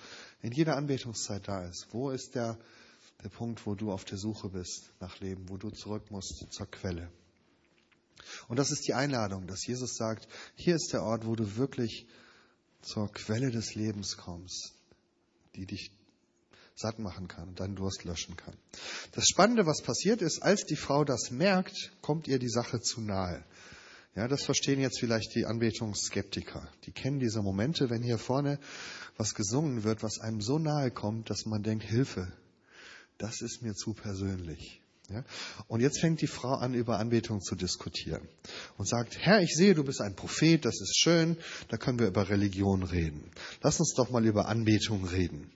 [0.42, 1.88] in jeder Anbetungszeit da ist.
[1.90, 2.56] Wo ist der,
[3.24, 6.66] der Punkt, wo du auf der Suche bist nach Leben, wo du zurück musst zur
[6.70, 7.10] Quelle?
[8.48, 12.06] Und das ist die Einladung, dass Jesus sagt, hier ist der Ort, wo du wirklich
[12.82, 14.74] zur Quelle des Lebens kommst,
[15.56, 15.90] die dich
[16.74, 18.54] satt machen kann und deinen Durst löschen kann.
[19.12, 23.00] Das Spannende, was passiert ist, als die Frau das merkt, kommt ihr die Sache zu
[23.00, 23.44] nahe.
[24.14, 26.68] Ja, das verstehen jetzt vielleicht die Anbetungsskeptiker.
[26.84, 28.58] Die kennen diese Momente, wenn hier vorne
[29.16, 32.32] was gesungen wird, was einem so nahe kommt, dass man denkt, Hilfe,
[33.18, 34.80] das ist mir zu persönlich.
[35.10, 35.24] Ja?
[35.68, 38.28] Und jetzt fängt die Frau an, über Anbetung zu diskutieren
[38.76, 41.36] und sagt, Herr, ich sehe, du bist ein Prophet, das ist schön,
[41.68, 43.30] da können wir über Religion reden.
[43.62, 45.50] Lass uns doch mal über Anbetung reden.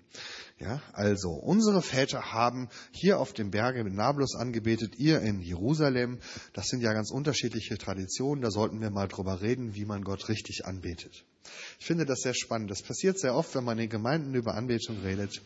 [0.58, 6.18] Ja, also, unsere Väter haben hier auf dem Berge in Nablus angebetet, ihr in Jerusalem.
[6.52, 8.42] Das sind ja ganz unterschiedliche Traditionen.
[8.42, 11.24] Da sollten wir mal drüber reden, wie man Gott richtig anbetet.
[11.80, 12.70] Ich finde das sehr spannend.
[12.70, 15.42] Das passiert sehr oft, wenn man in Gemeinden über Anbetung redet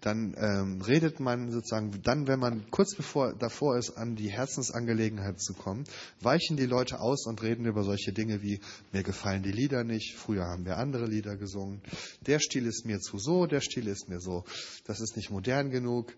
[0.00, 5.40] dann ähm, redet man sozusagen, dann, wenn man kurz bevor davor ist, an die Herzensangelegenheit
[5.40, 5.84] zu kommen,
[6.20, 8.60] weichen die Leute aus und reden über solche Dinge wie,
[8.92, 11.82] mir gefallen die Lieder nicht, früher haben wir andere Lieder gesungen,
[12.26, 14.44] der Stil ist mir zu so, der Stil ist mir so,
[14.84, 16.14] das ist nicht modern genug,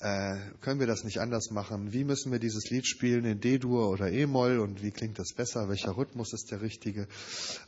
[0.00, 3.88] äh, können wir das nicht anders machen, wie müssen wir dieses Lied spielen, in D-Dur
[3.88, 7.06] oder E-Moll und wie klingt das besser, welcher Rhythmus ist der richtige.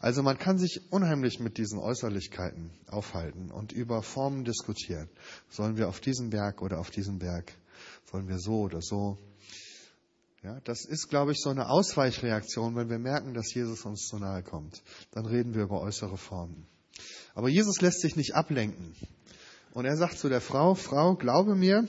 [0.01, 5.09] Also man kann sich unheimlich mit diesen Äußerlichkeiten aufhalten und über Formen diskutieren.
[5.55, 7.53] Sollen wir auf diesem Berg oder auf diesem Berg?
[8.11, 9.17] Sollen wir so oder so?
[10.43, 14.19] Ja, das ist, glaube ich, so eine Ausweichreaktion, wenn wir merken, dass Jesus uns zu
[14.19, 14.83] nahe kommt.
[15.13, 16.67] Dann reden wir über äußere Formen.
[17.35, 18.97] Aber Jesus lässt sich nicht ablenken.
[19.73, 21.87] Und er sagt zu der Frau, Frau, glaube mir,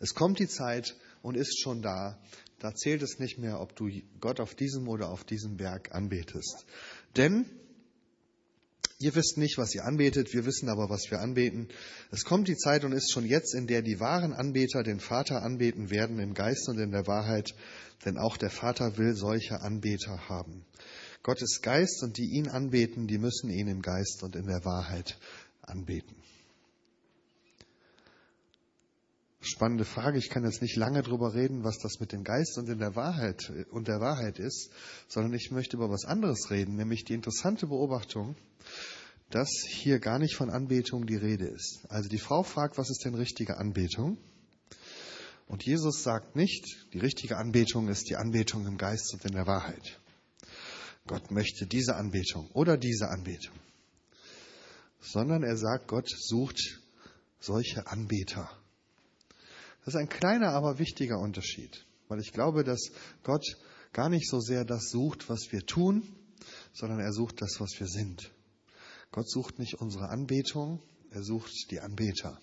[0.00, 2.18] es kommt die Zeit und ist schon da.
[2.60, 6.64] Da zählt es nicht mehr, ob du Gott auf diesem oder auf diesem Berg anbetest.
[7.14, 7.44] Denn
[9.00, 11.68] Ihr wisst nicht, was ihr anbetet, wir wissen aber, was wir anbeten.
[12.10, 15.42] Es kommt die Zeit und ist schon jetzt, in der die wahren Anbeter den Vater
[15.42, 17.54] anbeten werden im Geist und in der Wahrheit,
[18.04, 20.64] denn auch der Vater will solche Anbeter haben.
[21.22, 24.64] Gott ist Geist und die ihn anbeten, die müssen ihn im Geist und in der
[24.64, 25.16] Wahrheit
[25.62, 26.16] anbeten.
[29.40, 30.18] Spannende Frage.
[30.18, 32.96] Ich kann jetzt nicht lange drüber reden, was das mit dem Geist und in der
[32.96, 34.70] Wahrheit und der Wahrheit ist,
[35.06, 38.36] sondern ich möchte über was anderes reden, nämlich die interessante Beobachtung,
[39.30, 41.86] dass hier gar nicht von Anbetung die Rede ist.
[41.88, 44.18] Also die Frau fragt, was ist denn richtige Anbetung?
[45.46, 49.46] Und Jesus sagt nicht, die richtige Anbetung ist die Anbetung im Geist und in der
[49.46, 50.00] Wahrheit.
[51.06, 53.54] Gott möchte diese Anbetung oder diese Anbetung.
[55.00, 56.80] Sondern er sagt, Gott sucht
[57.38, 58.50] solche Anbeter.
[59.84, 61.86] Das ist ein kleiner, aber wichtiger Unterschied.
[62.08, 62.90] Weil ich glaube, dass
[63.22, 63.44] Gott
[63.92, 66.02] gar nicht so sehr das sucht, was wir tun,
[66.72, 68.30] sondern er sucht das, was wir sind.
[69.10, 72.38] Gott sucht nicht unsere Anbetung, er sucht die Anbeter.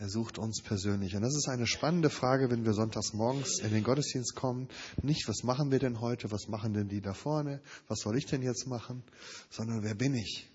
[0.00, 1.16] Er sucht uns persönlich.
[1.16, 4.68] Und das ist eine spannende Frage, wenn wir sonntags morgens in den Gottesdienst kommen.
[5.02, 6.30] Nicht, was machen wir denn heute?
[6.30, 7.60] Was machen denn die da vorne?
[7.88, 9.02] Was soll ich denn jetzt machen?
[9.50, 10.48] Sondern wer bin ich?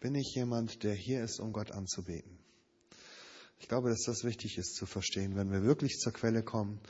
[0.00, 2.38] Bin ich jemand, der hier ist, um Gott anzubeten?
[3.58, 6.80] Ich glaube, dass das wichtig ist zu verstehen, wenn wir wirklich zur Quelle kommen,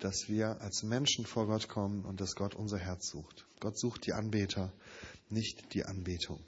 [0.00, 3.46] dass wir als Menschen vor Gott kommen und dass Gott unser Herz sucht.
[3.60, 4.72] Gott sucht die Anbeter,
[5.30, 6.40] nicht die Anbetung.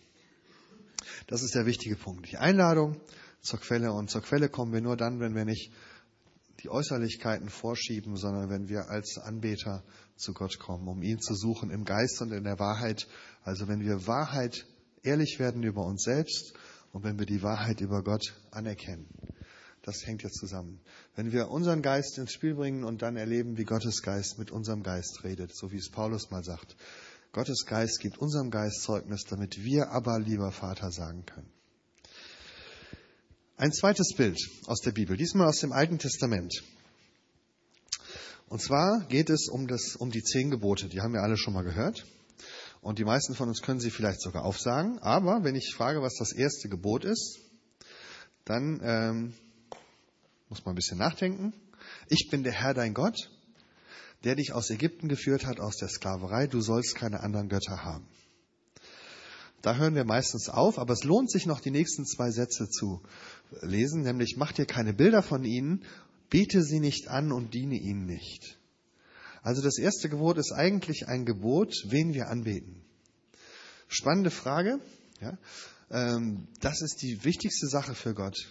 [1.26, 2.30] Das ist der wichtige Punkt.
[2.30, 3.00] Die Einladung
[3.40, 3.92] zur Quelle.
[3.92, 5.72] Und zur Quelle kommen wir nur dann, wenn wir nicht
[6.62, 9.84] die Äußerlichkeiten vorschieben, sondern wenn wir als Anbeter
[10.16, 13.06] zu Gott kommen, um ihn zu suchen im Geist und in der Wahrheit.
[13.42, 14.66] Also wenn wir Wahrheit
[15.02, 16.54] ehrlich werden über uns selbst
[16.92, 19.06] und wenn wir die Wahrheit über Gott anerkennen.
[19.88, 20.82] Das hängt jetzt zusammen.
[21.16, 24.82] Wenn wir unseren Geist ins Spiel bringen und dann erleben, wie Gottes Geist mit unserem
[24.82, 26.76] Geist redet, so wie es Paulus mal sagt.
[27.32, 31.50] Gottes Geist gibt unserem Geist Zeugnis, damit wir aber lieber Vater sagen können.
[33.56, 36.62] Ein zweites Bild aus der Bibel, diesmal aus dem Alten Testament.
[38.50, 40.88] Und zwar geht es um, das, um die zehn Gebote.
[40.90, 42.04] Die haben wir alle schon mal gehört.
[42.82, 44.98] Und die meisten von uns können sie vielleicht sogar aufsagen.
[44.98, 47.38] Aber wenn ich frage, was das erste Gebot ist,
[48.44, 49.34] dann ähm,
[50.48, 51.52] muss man ein bisschen nachdenken.
[52.08, 53.30] Ich bin der Herr dein Gott,
[54.24, 56.46] der dich aus Ägypten geführt hat, aus der Sklaverei.
[56.46, 58.06] Du sollst keine anderen Götter haben.
[59.62, 63.02] Da hören wir meistens auf, aber es lohnt sich noch die nächsten zwei Sätze zu
[63.62, 65.84] lesen, nämlich mach dir keine Bilder von ihnen,
[66.30, 68.58] bete sie nicht an und diene ihnen nicht.
[69.42, 72.82] Also das erste Gebot ist eigentlich ein Gebot, wen wir anbeten.
[73.88, 74.80] Spannende Frage.
[75.20, 75.38] Ja?
[75.90, 78.46] Ähm, das ist die wichtigste Sache für Gott.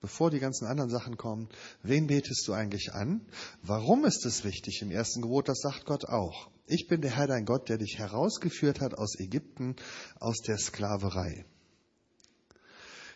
[0.00, 1.48] Bevor die ganzen anderen Sachen kommen,
[1.82, 3.20] wen betest du eigentlich an?
[3.62, 5.48] Warum ist es wichtig im ersten Gebot?
[5.48, 6.48] Das sagt Gott auch.
[6.66, 9.76] Ich bin der Herr dein Gott, der dich herausgeführt hat aus Ägypten,
[10.18, 11.44] aus der Sklaverei.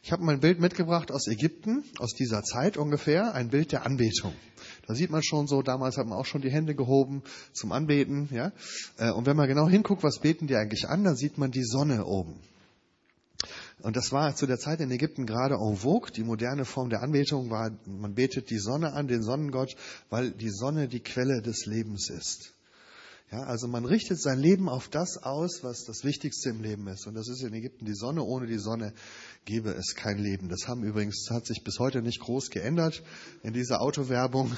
[0.02, 3.86] Ich habe mal ein Bild mitgebracht aus Ägypten, aus dieser Zeit ungefähr, ein Bild der
[3.86, 4.34] Anbetung.
[4.86, 7.22] Da sieht man schon so, damals hat man auch schon die Hände gehoben
[7.54, 8.52] zum Anbeten, ja.
[8.98, 11.64] Äh, und wenn man genau hinguckt, was beten die eigentlich an, dann sieht man die
[11.64, 12.38] Sonne oben.
[13.84, 16.10] Und das war zu der Zeit in Ägypten gerade en vogue.
[16.10, 19.76] Die moderne Form der Anbetung war, man betet die Sonne an, den Sonnengott,
[20.08, 22.54] weil die Sonne die Quelle des Lebens ist.
[23.30, 27.06] Ja, also man richtet sein Leben auf das aus, was das Wichtigste im Leben ist.
[27.06, 28.22] Und das ist in Ägypten die Sonne.
[28.22, 28.94] Ohne die Sonne
[29.44, 30.48] gäbe es kein Leben.
[30.48, 33.02] Das haben übrigens, hat sich bis heute nicht groß geändert.
[33.42, 34.50] In dieser Autowerbung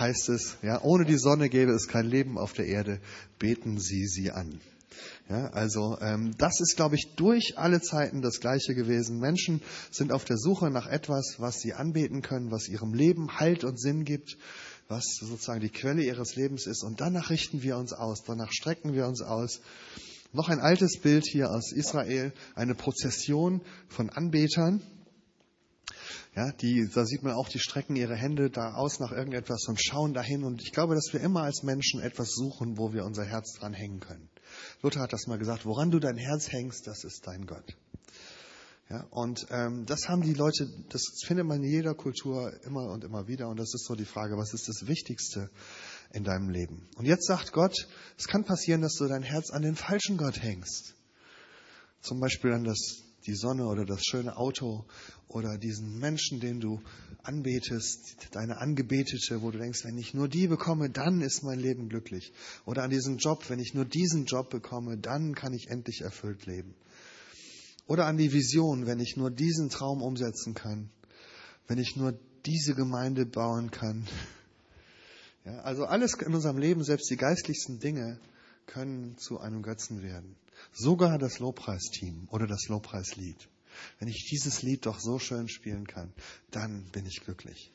[0.00, 3.00] heißt es, ja, ohne die Sonne gäbe es kein Leben auf der Erde.
[3.38, 4.60] Beten Sie sie an.
[5.28, 9.18] Ja, also ähm, das ist, glaube ich, durch alle Zeiten das Gleiche gewesen.
[9.18, 13.64] Menschen sind auf der Suche nach etwas, was sie anbeten können, was ihrem Leben Halt
[13.64, 14.36] und Sinn gibt
[14.88, 16.82] was sozusagen die Quelle ihres Lebens ist.
[16.82, 19.60] Und danach richten wir uns aus, danach strecken wir uns aus.
[20.32, 24.82] Noch ein altes Bild hier aus Israel, eine Prozession von Anbetern.
[26.34, 29.82] Ja, die, da sieht man auch, die strecken ihre Hände da aus nach irgendetwas und
[29.82, 30.44] schauen dahin.
[30.44, 33.72] Und ich glaube, dass wir immer als Menschen etwas suchen, wo wir unser Herz dran
[33.72, 34.28] hängen können.
[34.82, 37.76] Luther hat das mal gesagt, woran du dein Herz hängst, das ist dein Gott.
[38.90, 43.04] Ja, und ähm, das haben die Leute, das findet man in jeder Kultur immer und
[43.04, 43.48] immer wieder.
[43.48, 45.50] Und das ist so die Frage, was ist das Wichtigste
[46.10, 46.88] in deinem Leben?
[46.96, 50.42] Und jetzt sagt Gott, es kann passieren, dass du dein Herz an den falschen Gott
[50.42, 50.94] hängst.
[52.00, 54.84] Zum Beispiel an das, die Sonne oder das schöne Auto
[55.28, 56.80] oder diesen Menschen, den du
[57.22, 61.88] anbetest, deine Angebetete, wo du denkst, wenn ich nur die bekomme, dann ist mein Leben
[61.88, 62.32] glücklich.
[62.64, 66.46] Oder an diesen Job, wenn ich nur diesen Job bekomme, dann kann ich endlich erfüllt
[66.46, 66.74] leben.
[67.86, 70.90] Oder an die Vision, wenn ich nur diesen Traum umsetzen kann,
[71.66, 74.06] wenn ich nur diese Gemeinde bauen kann.
[75.44, 78.18] Ja, also alles in unserem Leben, selbst die geistlichsten Dinge,
[78.68, 80.36] können zu einem Götzen werden.
[80.72, 83.48] Sogar das Lobpreisteam oder das Lobpreislied.
[83.98, 86.12] Wenn ich dieses Lied doch so schön spielen kann,
[86.52, 87.72] dann bin ich glücklich.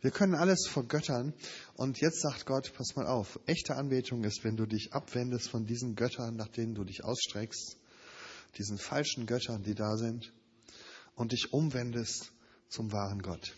[0.00, 1.34] Wir können alles vergöttern.
[1.74, 5.66] Und jetzt sagt Gott, pass mal auf, echte Anbetung ist, wenn du dich abwendest von
[5.66, 7.76] diesen Göttern, nach denen du dich ausstreckst
[8.58, 10.32] diesen falschen Göttern, die da sind,
[11.14, 12.32] und dich umwendest
[12.68, 13.56] zum wahren Gott.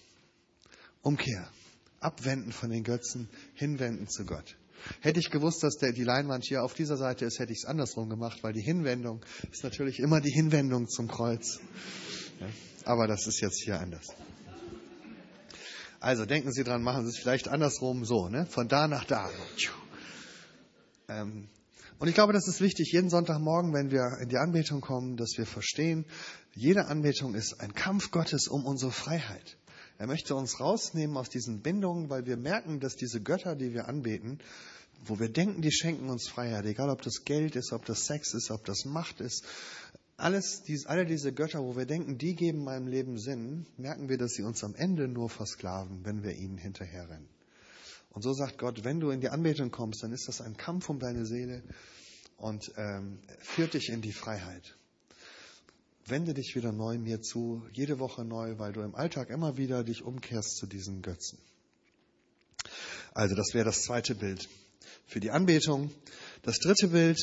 [1.03, 1.50] Umkehr.
[2.00, 4.57] Abwenden von den Götzen, hinwenden zu Gott.
[5.01, 7.64] Hätte ich gewusst, dass der, die Leinwand hier auf dieser Seite ist, hätte ich es
[7.64, 11.61] andersrum gemacht, weil die Hinwendung ist natürlich immer die Hinwendung zum Kreuz.
[12.40, 12.47] Ja,
[12.85, 14.07] aber das ist jetzt hier anders.
[16.01, 18.47] Also denken Sie dran, machen Sie es vielleicht andersrum so, ne?
[18.47, 19.31] von da nach da.
[21.09, 21.49] Ähm,
[21.99, 25.38] und ich glaube, das ist wichtig, jeden Sonntagmorgen, wenn wir in die Anbetung kommen, dass
[25.38, 26.05] wir verstehen,
[26.53, 29.57] jede Anbetung ist ein Kampf Gottes um unsere Freiheit.
[29.99, 33.89] Er möchte uns rausnehmen aus diesen Bindungen, weil wir merken, dass diese Götter, die wir
[33.89, 34.41] anbeten,
[35.05, 38.35] wo wir denken, die schenken uns Freiheit, egal ob das Geld ist, ob das Sex
[38.35, 39.45] ist, ob das Macht ist,
[40.17, 44.17] alles, dies, alle diese Götter, wo wir denken, die geben meinem Leben Sinn, merken wir,
[44.17, 47.29] dass sie uns am Ende nur versklaven, wenn wir ihnen hinterherrennen.
[48.11, 50.89] Und so sagt Gott, wenn du in die Anbetung kommst, dann ist das ein Kampf
[50.89, 51.63] um deine Seele
[52.37, 54.77] und ähm, führt dich in die Freiheit.
[56.07, 59.85] Wende dich wieder neu mir zu, jede Woche neu, weil du im Alltag immer wieder
[59.85, 61.38] dich umkehrst zu diesen Götzen.
[63.12, 64.49] Also das wäre das zweite Bild
[65.07, 65.90] für die Anbetung.
[66.43, 67.19] Das dritte Bild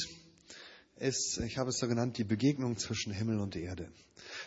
[0.98, 3.92] ist, ich habe es so genannt, die Begegnung zwischen Himmel und Erde.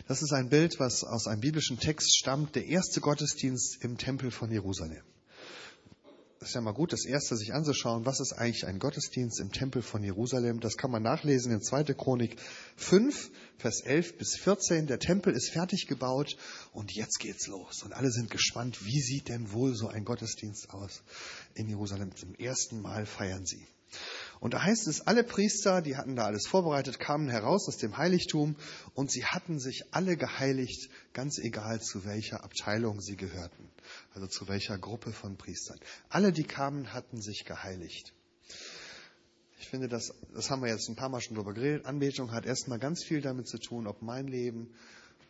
[0.07, 4.31] Das ist ein Bild, was aus einem biblischen Text stammt, der erste Gottesdienst im Tempel
[4.31, 5.03] von Jerusalem.
[6.45, 9.51] Das ist ja mal gut, das erste sich anzuschauen, was ist eigentlich ein Gottesdienst im
[9.51, 10.59] Tempel von Jerusalem.
[10.59, 11.85] Das kann man nachlesen in 2.
[11.95, 12.39] Chronik
[12.75, 14.85] 5, Vers 11 bis 14.
[14.85, 16.37] Der Tempel ist fertig gebaut
[16.71, 17.81] und jetzt geht's los.
[17.81, 21.01] Und alle sind gespannt, wie sieht denn wohl so ein Gottesdienst aus
[21.55, 22.15] in Jerusalem.
[22.15, 23.65] Zum ersten Mal feiern sie.
[24.39, 27.97] Und da heißt es, alle Priester, die hatten da alles vorbereitet, kamen heraus aus dem
[27.97, 28.55] Heiligtum
[28.93, 33.69] und sie hatten sich alle geheiligt, ganz egal zu welcher Abteilung sie gehörten,
[34.13, 35.79] also zu welcher Gruppe von Priestern.
[36.09, 38.13] Alle, die kamen, hatten sich geheiligt.
[39.59, 41.85] Ich finde, das, das haben wir jetzt ein paar Mal schon drüber geredet.
[41.85, 44.69] Anbetung hat erstmal ganz viel damit zu tun, ob mein Leben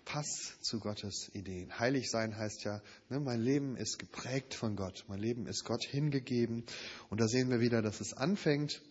[0.04, 1.80] passt zu Gottes Ideen.
[1.80, 5.06] Heilig sein heißt ja, ne, mein Leben ist geprägt von Gott.
[5.08, 6.64] Mein Leben ist Gott hingegeben.
[7.10, 8.82] Und da sehen wir wieder, dass es anfängt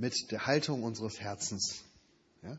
[0.00, 1.84] mit der Haltung unseres Herzens.
[2.42, 2.58] Ja?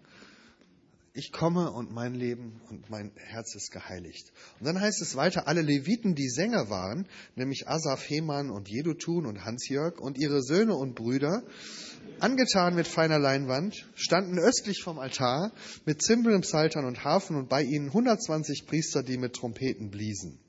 [1.13, 4.31] Ich komme und mein Leben und mein Herz ist geheiligt.
[4.59, 9.25] Und dann heißt es weiter, alle Leviten, die Sänger waren, nämlich Asaf, Heman und Jedutun
[9.25, 11.43] und Hans-Jörg und ihre Söhne und Brüder,
[12.19, 15.51] angetan mit feiner Leinwand, standen östlich vom Altar
[15.85, 20.39] mit Zimbeln, Psaltern und Harfen und bei ihnen 120 Priester, die mit Trompeten bliesen.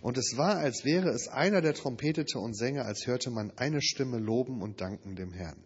[0.00, 3.82] Und es war, als wäre es einer, der trompetete und sänge, als hörte man eine
[3.82, 5.64] Stimme loben und danken dem Herrn.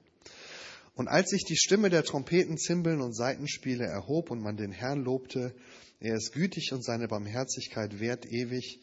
[0.99, 5.05] Und als sich die Stimme der Trompeten, Zimbeln und Seitenspiele erhob und man den Herrn
[5.05, 5.55] lobte,
[6.01, 8.81] er ist gütig und seine Barmherzigkeit währt ewig,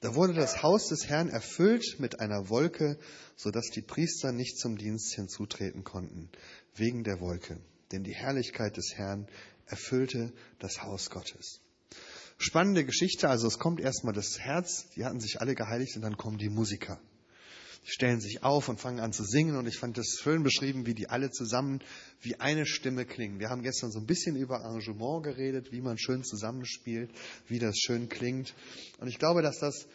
[0.00, 2.98] da wurde das Haus des Herrn erfüllt mit einer Wolke,
[3.34, 6.28] so dass die Priester nicht zum Dienst hinzutreten konnten,
[6.74, 7.58] wegen der Wolke.
[7.92, 9.26] Denn die Herrlichkeit des Herrn
[9.64, 11.62] erfüllte das Haus Gottes.
[12.36, 16.18] Spannende Geschichte, also es kommt erstmal das Herz, die hatten sich alle geheiligt und dann
[16.18, 17.00] kommen die Musiker.
[17.84, 20.94] Stellen sich auf und fangen an zu singen und ich fand das schön beschrieben, wie
[20.94, 21.80] die alle zusammen
[22.22, 23.38] wie eine Stimme klingen.
[23.38, 27.10] Wir haben gestern so ein bisschen über Arrangement geredet, wie man schön zusammenspielt,
[27.46, 28.54] wie das schön klingt.
[28.98, 29.86] Und ich glaube, dass das,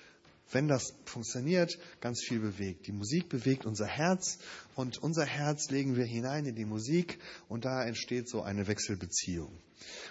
[0.52, 2.86] wenn das funktioniert, ganz viel bewegt.
[2.86, 4.38] Die Musik bewegt unser Herz
[4.75, 9.52] und unser Herz legen wir hinein in die Musik und da entsteht so eine Wechselbeziehung.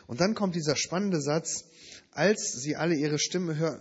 [0.09, 1.64] Und dann kommt dieser spannende Satz,
[2.12, 3.81] als sie alle ihre Stimme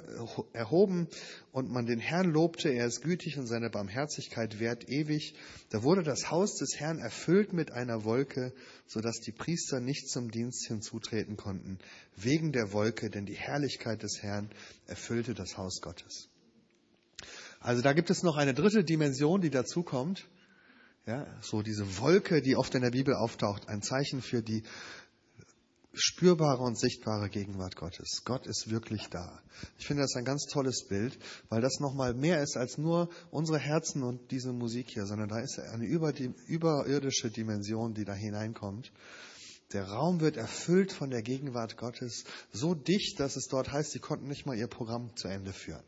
[0.53, 1.07] erhoben
[1.51, 5.33] und man den Herrn lobte, er ist gütig und seine Barmherzigkeit währt ewig,
[5.69, 8.53] da wurde das Haus des Herrn erfüllt mit einer Wolke,
[8.85, 11.79] so dass die Priester nicht zum Dienst hinzutreten konnten,
[12.15, 14.49] wegen der Wolke, denn die Herrlichkeit des Herrn
[14.85, 16.29] erfüllte das Haus Gottes.
[17.59, 20.27] Also da gibt es noch eine dritte Dimension, die dazukommt.
[21.05, 24.63] Ja, so diese Wolke, die oft in der Bibel auftaucht, ein Zeichen für die
[25.97, 28.21] spürbare und sichtbare Gegenwart Gottes.
[28.23, 29.41] Gott ist wirklich da.
[29.77, 31.17] Ich finde das ein ganz tolles Bild,
[31.49, 35.39] weil das nochmal mehr ist als nur unsere Herzen und diese Musik hier, sondern da
[35.39, 38.91] ist eine überirdische Dimension, die da hineinkommt.
[39.73, 43.99] Der Raum wird erfüllt von der Gegenwart Gottes so dicht, dass es dort heißt, sie
[43.99, 45.83] konnten nicht mal ihr Programm zu Ende führen.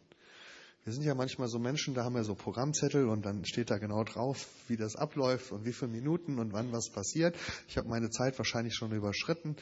[0.90, 3.78] Wir sind ja manchmal so Menschen, da haben wir so Programmzettel und dann steht da
[3.78, 7.36] genau drauf, wie das abläuft und wie viele Minuten und wann was passiert.
[7.68, 9.56] Ich habe meine Zeit wahrscheinlich schon überschritten,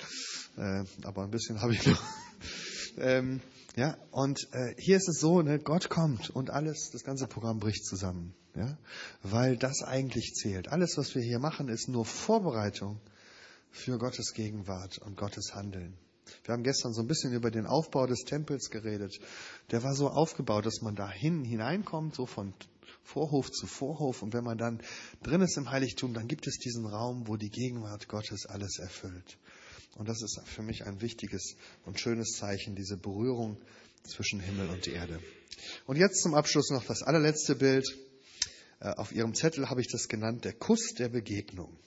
[0.55, 2.01] äh, aber ein bisschen habe ich noch.
[2.97, 3.41] ähm,
[3.75, 7.59] ja, und äh, hier ist es so, ne, Gott kommt und alles, das ganze Programm
[7.59, 8.77] bricht zusammen, ja,
[9.21, 10.69] weil das eigentlich zählt.
[10.69, 13.01] Alles, was wir hier machen, ist nur Vorbereitung
[13.69, 15.97] für Gottes Gegenwart und Gottes Handeln.
[16.43, 19.19] Wir haben gestern so ein bisschen über den Aufbau des Tempels geredet.
[19.71, 22.53] Der war so aufgebaut, dass man da hin, hineinkommt, so von
[23.03, 24.21] Vorhof zu Vorhof.
[24.21, 24.81] Und wenn man dann
[25.23, 29.37] drin ist im Heiligtum, dann gibt es diesen Raum, wo die Gegenwart Gottes alles erfüllt.
[29.95, 33.57] Und das ist für mich ein wichtiges und schönes Zeichen, diese Berührung
[34.03, 35.19] zwischen Himmel und Erde.
[35.85, 37.87] Und jetzt zum Abschluss noch das allerletzte Bild.
[38.79, 41.77] Äh, auf Ihrem Zettel habe ich das genannt, der Kuss der Begegnung.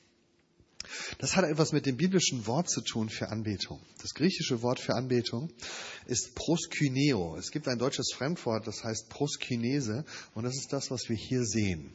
[1.19, 3.81] Das hat etwas mit dem biblischen Wort zu tun für Anbetung.
[4.01, 5.51] Das griechische Wort für Anbetung
[6.07, 7.37] ist proskyneo.
[7.37, 10.05] Es gibt ein deutsches Fremdwort, das heißt proskynese,
[10.35, 11.93] und das ist das, was wir hier sehen.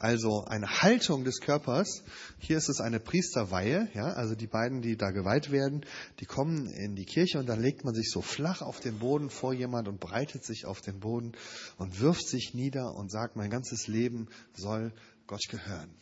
[0.00, 2.02] Also eine Haltung des Körpers.
[2.38, 5.84] Hier ist es eine Priesterweihe, ja, also die beiden, die da geweiht werden,
[6.20, 9.28] die kommen in die Kirche und dann legt man sich so flach auf den Boden
[9.28, 11.32] vor jemand und breitet sich auf den Boden
[11.76, 14.94] und wirft sich nieder und sagt, mein ganzes Leben soll
[15.26, 15.94] Gott gehören.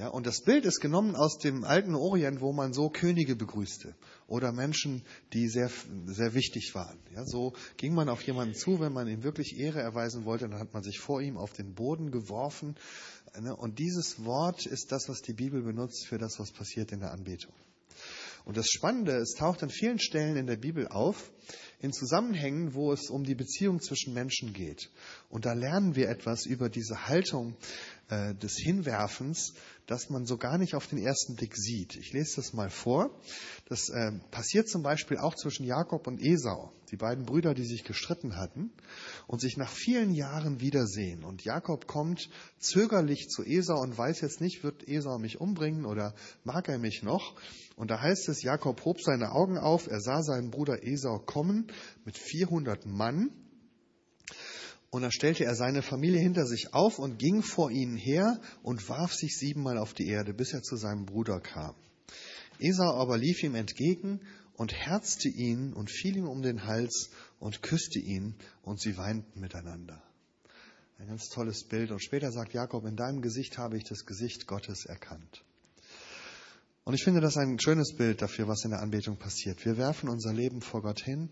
[0.00, 3.94] Ja, und das Bild ist genommen aus dem alten Orient, wo man so Könige begrüßte
[4.26, 5.02] oder Menschen,
[5.34, 5.70] die sehr,
[6.06, 6.98] sehr wichtig waren.
[7.14, 10.58] Ja, so ging man auf jemanden zu, wenn man ihm wirklich Ehre erweisen wollte, dann
[10.58, 12.76] hat man sich vor ihm auf den Boden geworfen.
[13.38, 17.00] Ne, und dieses Wort ist das, was die Bibel benutzt für das, was passiert in
[17.00, 17.52] der Anbetung.
[18.46, 21.30] Und das Spannende, es taucht an vielen Stellen in der Bibel auf,
[21.80, 24.90] in Zusammenhängen, wo es um die Beziehung zwischen Menschen geht.
[25.28, 27.56] Und da lernen wir etwas über diese Haltung
[28.10, 29.54] äh, des Hinwerfens,
[29.86, 31.96] das man so gar nicht auf den ersten Blick sieht.
[31.96, 33.10] Ich lese das mal vor.
[33.68, 37.82] Das äh, passiert zum Beispiel auch zwischen Jakob und Esau, die beiden Brüder, die sich
[37.82, 38.72] gestritten hatten
[39.26, 41.24] und sich nach vielen Jahren wiedersehen.
[41.24, 42.28] Und Jakob kommt
[42.58, 46.14] zögerlich zu Esau und weiß jetzt nicht, wird Esau mich umbringen oder
[46.44, 47.34] mag er mich noch?
[47.76, 51.69] Und da heißt es, Jakob hob seine Augen auf, er sah seinen Bruder Esau kommen
[52.04, 53.30] mit 400 Mann
[54.90, 58.88] und da stellte er seine Familie hinter sich auf und ging vor ihnen her und
[58.88, 61.76] warf sich siebenmal auf die Erde, bis er zu seinem Bruder kam.
[62.58, 64.20] Esau aber lief ihm entgegen
[64.54, 69.38] und herzte ihn und fiel ihm um den Hals und küsste ihn und sie weinten
[69.40, 70.02] miteinander.
[70.98, 71.92] Ein ganz tolles Bild.
[71.92, 75.42] Und später sagt Jakob, in deinem Gesicht habe ich das Gesicht Gottes erkannt.
[76.84, 79.64] Und ich finde das ein schönes Bild dafür, was in der Anbetung passiert.
[79.64, 81.30] Wir werfen unser Leben vor Gott hin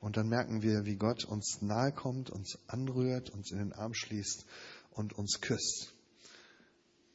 [0.00, 3.94] und dann merken wir, wie Gott uns nahe kommt, uns anrührt, uns in den Arm
[3.94, 4.44] schließt
[4.90, 5.94] und uns küsst.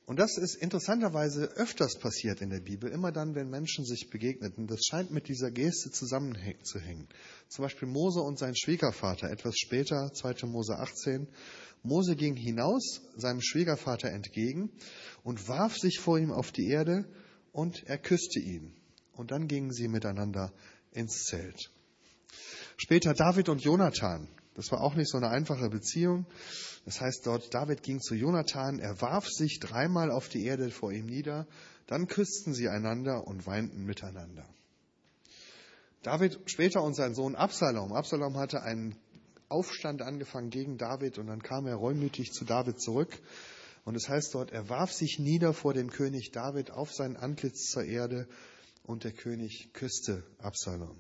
[0.10, 4.66] Und das ist interessanterweise öfters passiert in der Bibel, immer dann, wenn Menschen sich begegneten.
[4.66, 7.08] Das scheint mit dieser Geste zusammenzuhängen.
[7.48, 10.48] Zum Beispiel Mose und sein Schwiegervater, etwas später, 2.
[10.48, 11.28] Mose 18.
[11.84, 14.72] Mose ging hinaus seinem Schwiegervater entgegen
[15.24, 17.06] und warf sich vor ihm auf die Erde
[17.52, 18.74] und er küsste ihn.
[19.14, 20.52] Und dann gingen sie miteinander
[20.92, 21.72] ins Zelt.
[22.78, 24.30] Später David und Jonathan.
[24.56, 26.26] Das war auch nicht so eine einfache Beziehung.
[26.86, 30.92] Das heißt dort, David ging zu Jonathan, er warf sich dreimal auf die Erde vor
[30.92, 31.48] ihm nieder,
[31.88, 34.46] dann küssten sie einander und weinten miteinander.
[36.02, 37.94] David später und sein Sohn Absalom.
[37.94, 38.96] Absalom hatte einen
[39.50, 43.20] Aufstand angefangen gegen David und dann kam er reumütig zu David zurück.
[43.86, 47.72] Und es heißt dort, er warf sich nieder vor dem König David auf sein Antlitz
[47.72, 48.28] zur Erde
[48.84, 51.00] und der König küsste Absalom.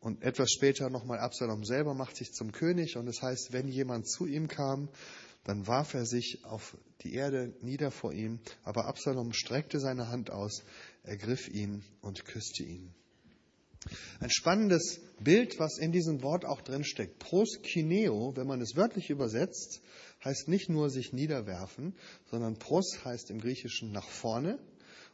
[0.00, 3.68] Und etwas später nochmal Absalom selber macht sich zum König und es das heißt, wenn
[3.68, 4.88] jemand zu ihm kam,
[5.44, 10.30] dann warf er sich auf die Erde nieder vor ihm, aber Absalom streckte seine Hand
[10.30, 10.62] aus,
[11.02, 12.94] ergriff ihn und küsste ihn.
[14.20, 17.18] Ein spannendes Bild, was in diesem Wort auch drinsteckt.
[17.18, 19.80] Proskineo, wenn man es wörtlich übersetzt,
[20.24, 21.94] heißt nicht nur sich niederwerfen,
[22.30, 24.58] sondern pros heißt im Griechischen nach vorne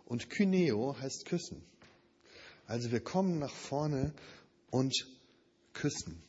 [0.04, 1.64] und kyneo heißt küssen.
[2.66, 4.12] Also wir kommen nach vorne
[4.70, 4.94] und
[5.72, 6.22] küssen.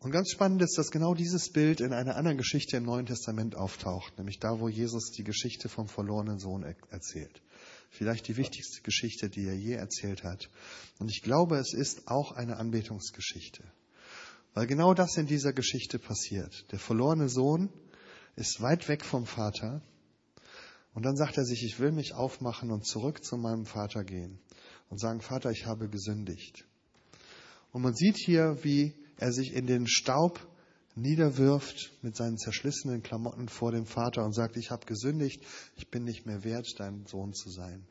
[0.00, 3.56] Und ganz spannend ist, dass genau dieses Bild in einer anderen Geschichte im Neuen Testament
[3.56, 7.42] auftaucht, nämlich da, wo Jesus die Geschichte vom verlorenen Sohn erzählt.
[7.90, 10.50] Vielleicht die wichtigste Geschichte, die er je erzählt hat.
[10.98, 13.64] Und ich glaube, es ist auch eine Anbetungsgeschichte.
[14.54, 16.70] Weil genau das in dieser Geschichte passiert.
[16.72, 17.70] Der verlorene Sohn
[18.36, 19.82] ist weit weg vom Vater.
[20.94, 24.38] Und dann sagt er sich, ich will mich aufmachen und zurück zu meinem Vater gehen
[24.90, 26.64] und sagen, Vater, ich habe gesündigt.
[27.72, 30.46] Und man sieht hier, wie er sich in den Staub
[31.00, 35.42] niederwirft mit seinen zerschlissenen Klamotten vor dem Vater und sagt, ich habe gesündigt,
[35.76, 37.86] ich bin nicht mehr wert, dein Sohn zu sein.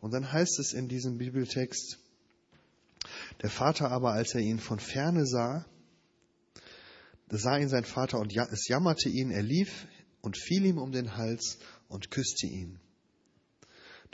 [0.00, 1.98] Und dann heißt es in diesem Bibeltext,
[3.42, 5.64] der Vater aber, als er ihn von ferne sah,
[7.30, 9.86] sah ihn sein Vater und es jammerte ihn, er lief
[10.20, 11.58] und fiel ihm um den Hals
[11.88, 12.78] und küsste ihn.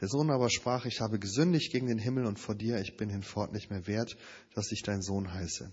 [0.00, 3.10] Der Sohn aber sprach, ich habe gesündigt gegen den Himmel und vor dir, ich bin
[3.10, 4.16] hinfort nicht mehr wert,
[4.54, 5.72] dass ich dein Sohn heiße.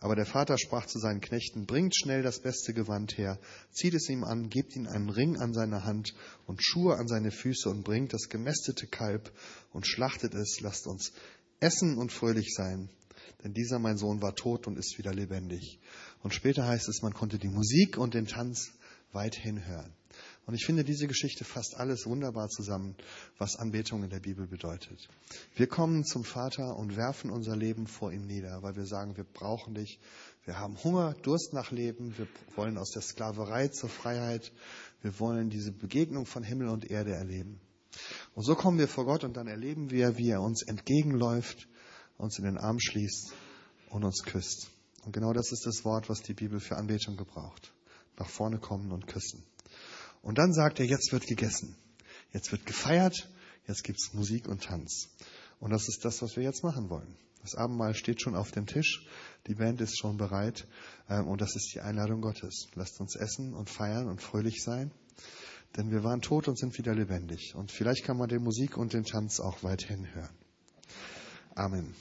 [0.00, 3.38] Aber der Vater sprach zu seinen Knechten, bringt schnell das beste Gewand her,
[3.70, 6.14] zieht es ihm an, gebt ihm einen Ring an seine Hand
[6.46, 9.30] und Schuhe an seine Füße und bringt das gemästete Kalb
[9.72, 11.12] und schlachtet es, lasst uns
[11.60, 12.88] essen und fröhlich sein.
[13.44, 15.78] Denn dieser mein Sohn war tot und ist wieder lebendig.
[16.22, 18.72] Und später heißt es, man konnte die Musik und den Tanz
[19.12, 19.92] weithin hören.
[20.50, 22.96] Und ich finde, diese Geschichte fasst alles wunderbar zusammen,
[23.38, 25.08] was Anbetung in der Bibel bedeutet.
[25.54, 29.22] Wir kommen zum Vater und werfen unser Leben vor ihm nieder, weil wir sagen, wir
[29.22, 30.00] brauchen dich.
[30.44, 32.18] Wir haben Hunger, Durst nach Leben.
[32.18, 32.26] Wir
[32.56, 34.50] wollen aus der Sklaverei zur Freiheit.
[35.02, 37.60] Wir wollen diese Begegnung von Himmel und Erde erleben.
[38.34, 41.68] Und so kommen wir vor Gott und dann erleben wir, wie er uns entgegenläuft,
[42.18, 43.32] uns in den Arm schließt
[43.90, 44.68] und uns küsst.
[45.04, 47.72] Und genau das ist das Wort, was die Bibel für Anbetung gebraucht.
[48.18, 49.44] Nach vorne kommen und küssen.
[50.22, 51.76] Und dann sagt er, jetzt wird gegessen.
[52.32, 53.28] Jetzt wird gefeiert.
[53.66, 55.08] Jetzt gibt's Musik und Tanz.
[55.58, 57.16] Und das ist das, was wir jetzt machen wollen.
[57.42, 59.06] Das Abendmahl steht schon auf dem Tisch,
[59.46, 60.66] die Band ist schon bereit
[61.08, 62.68] ähm, und das ist die Einladung Gottes.
[62.74, 64.90] Lasst uns essen und feiern und fröhlich sein,
[65.76, 67.54] denn wir waren tot und sind wieder lebendig.
[67.54, 70.36] Und vielleicht kann man die Musik und den Tanz auch weiterhin hören.
[71.54, 71.94] Amen.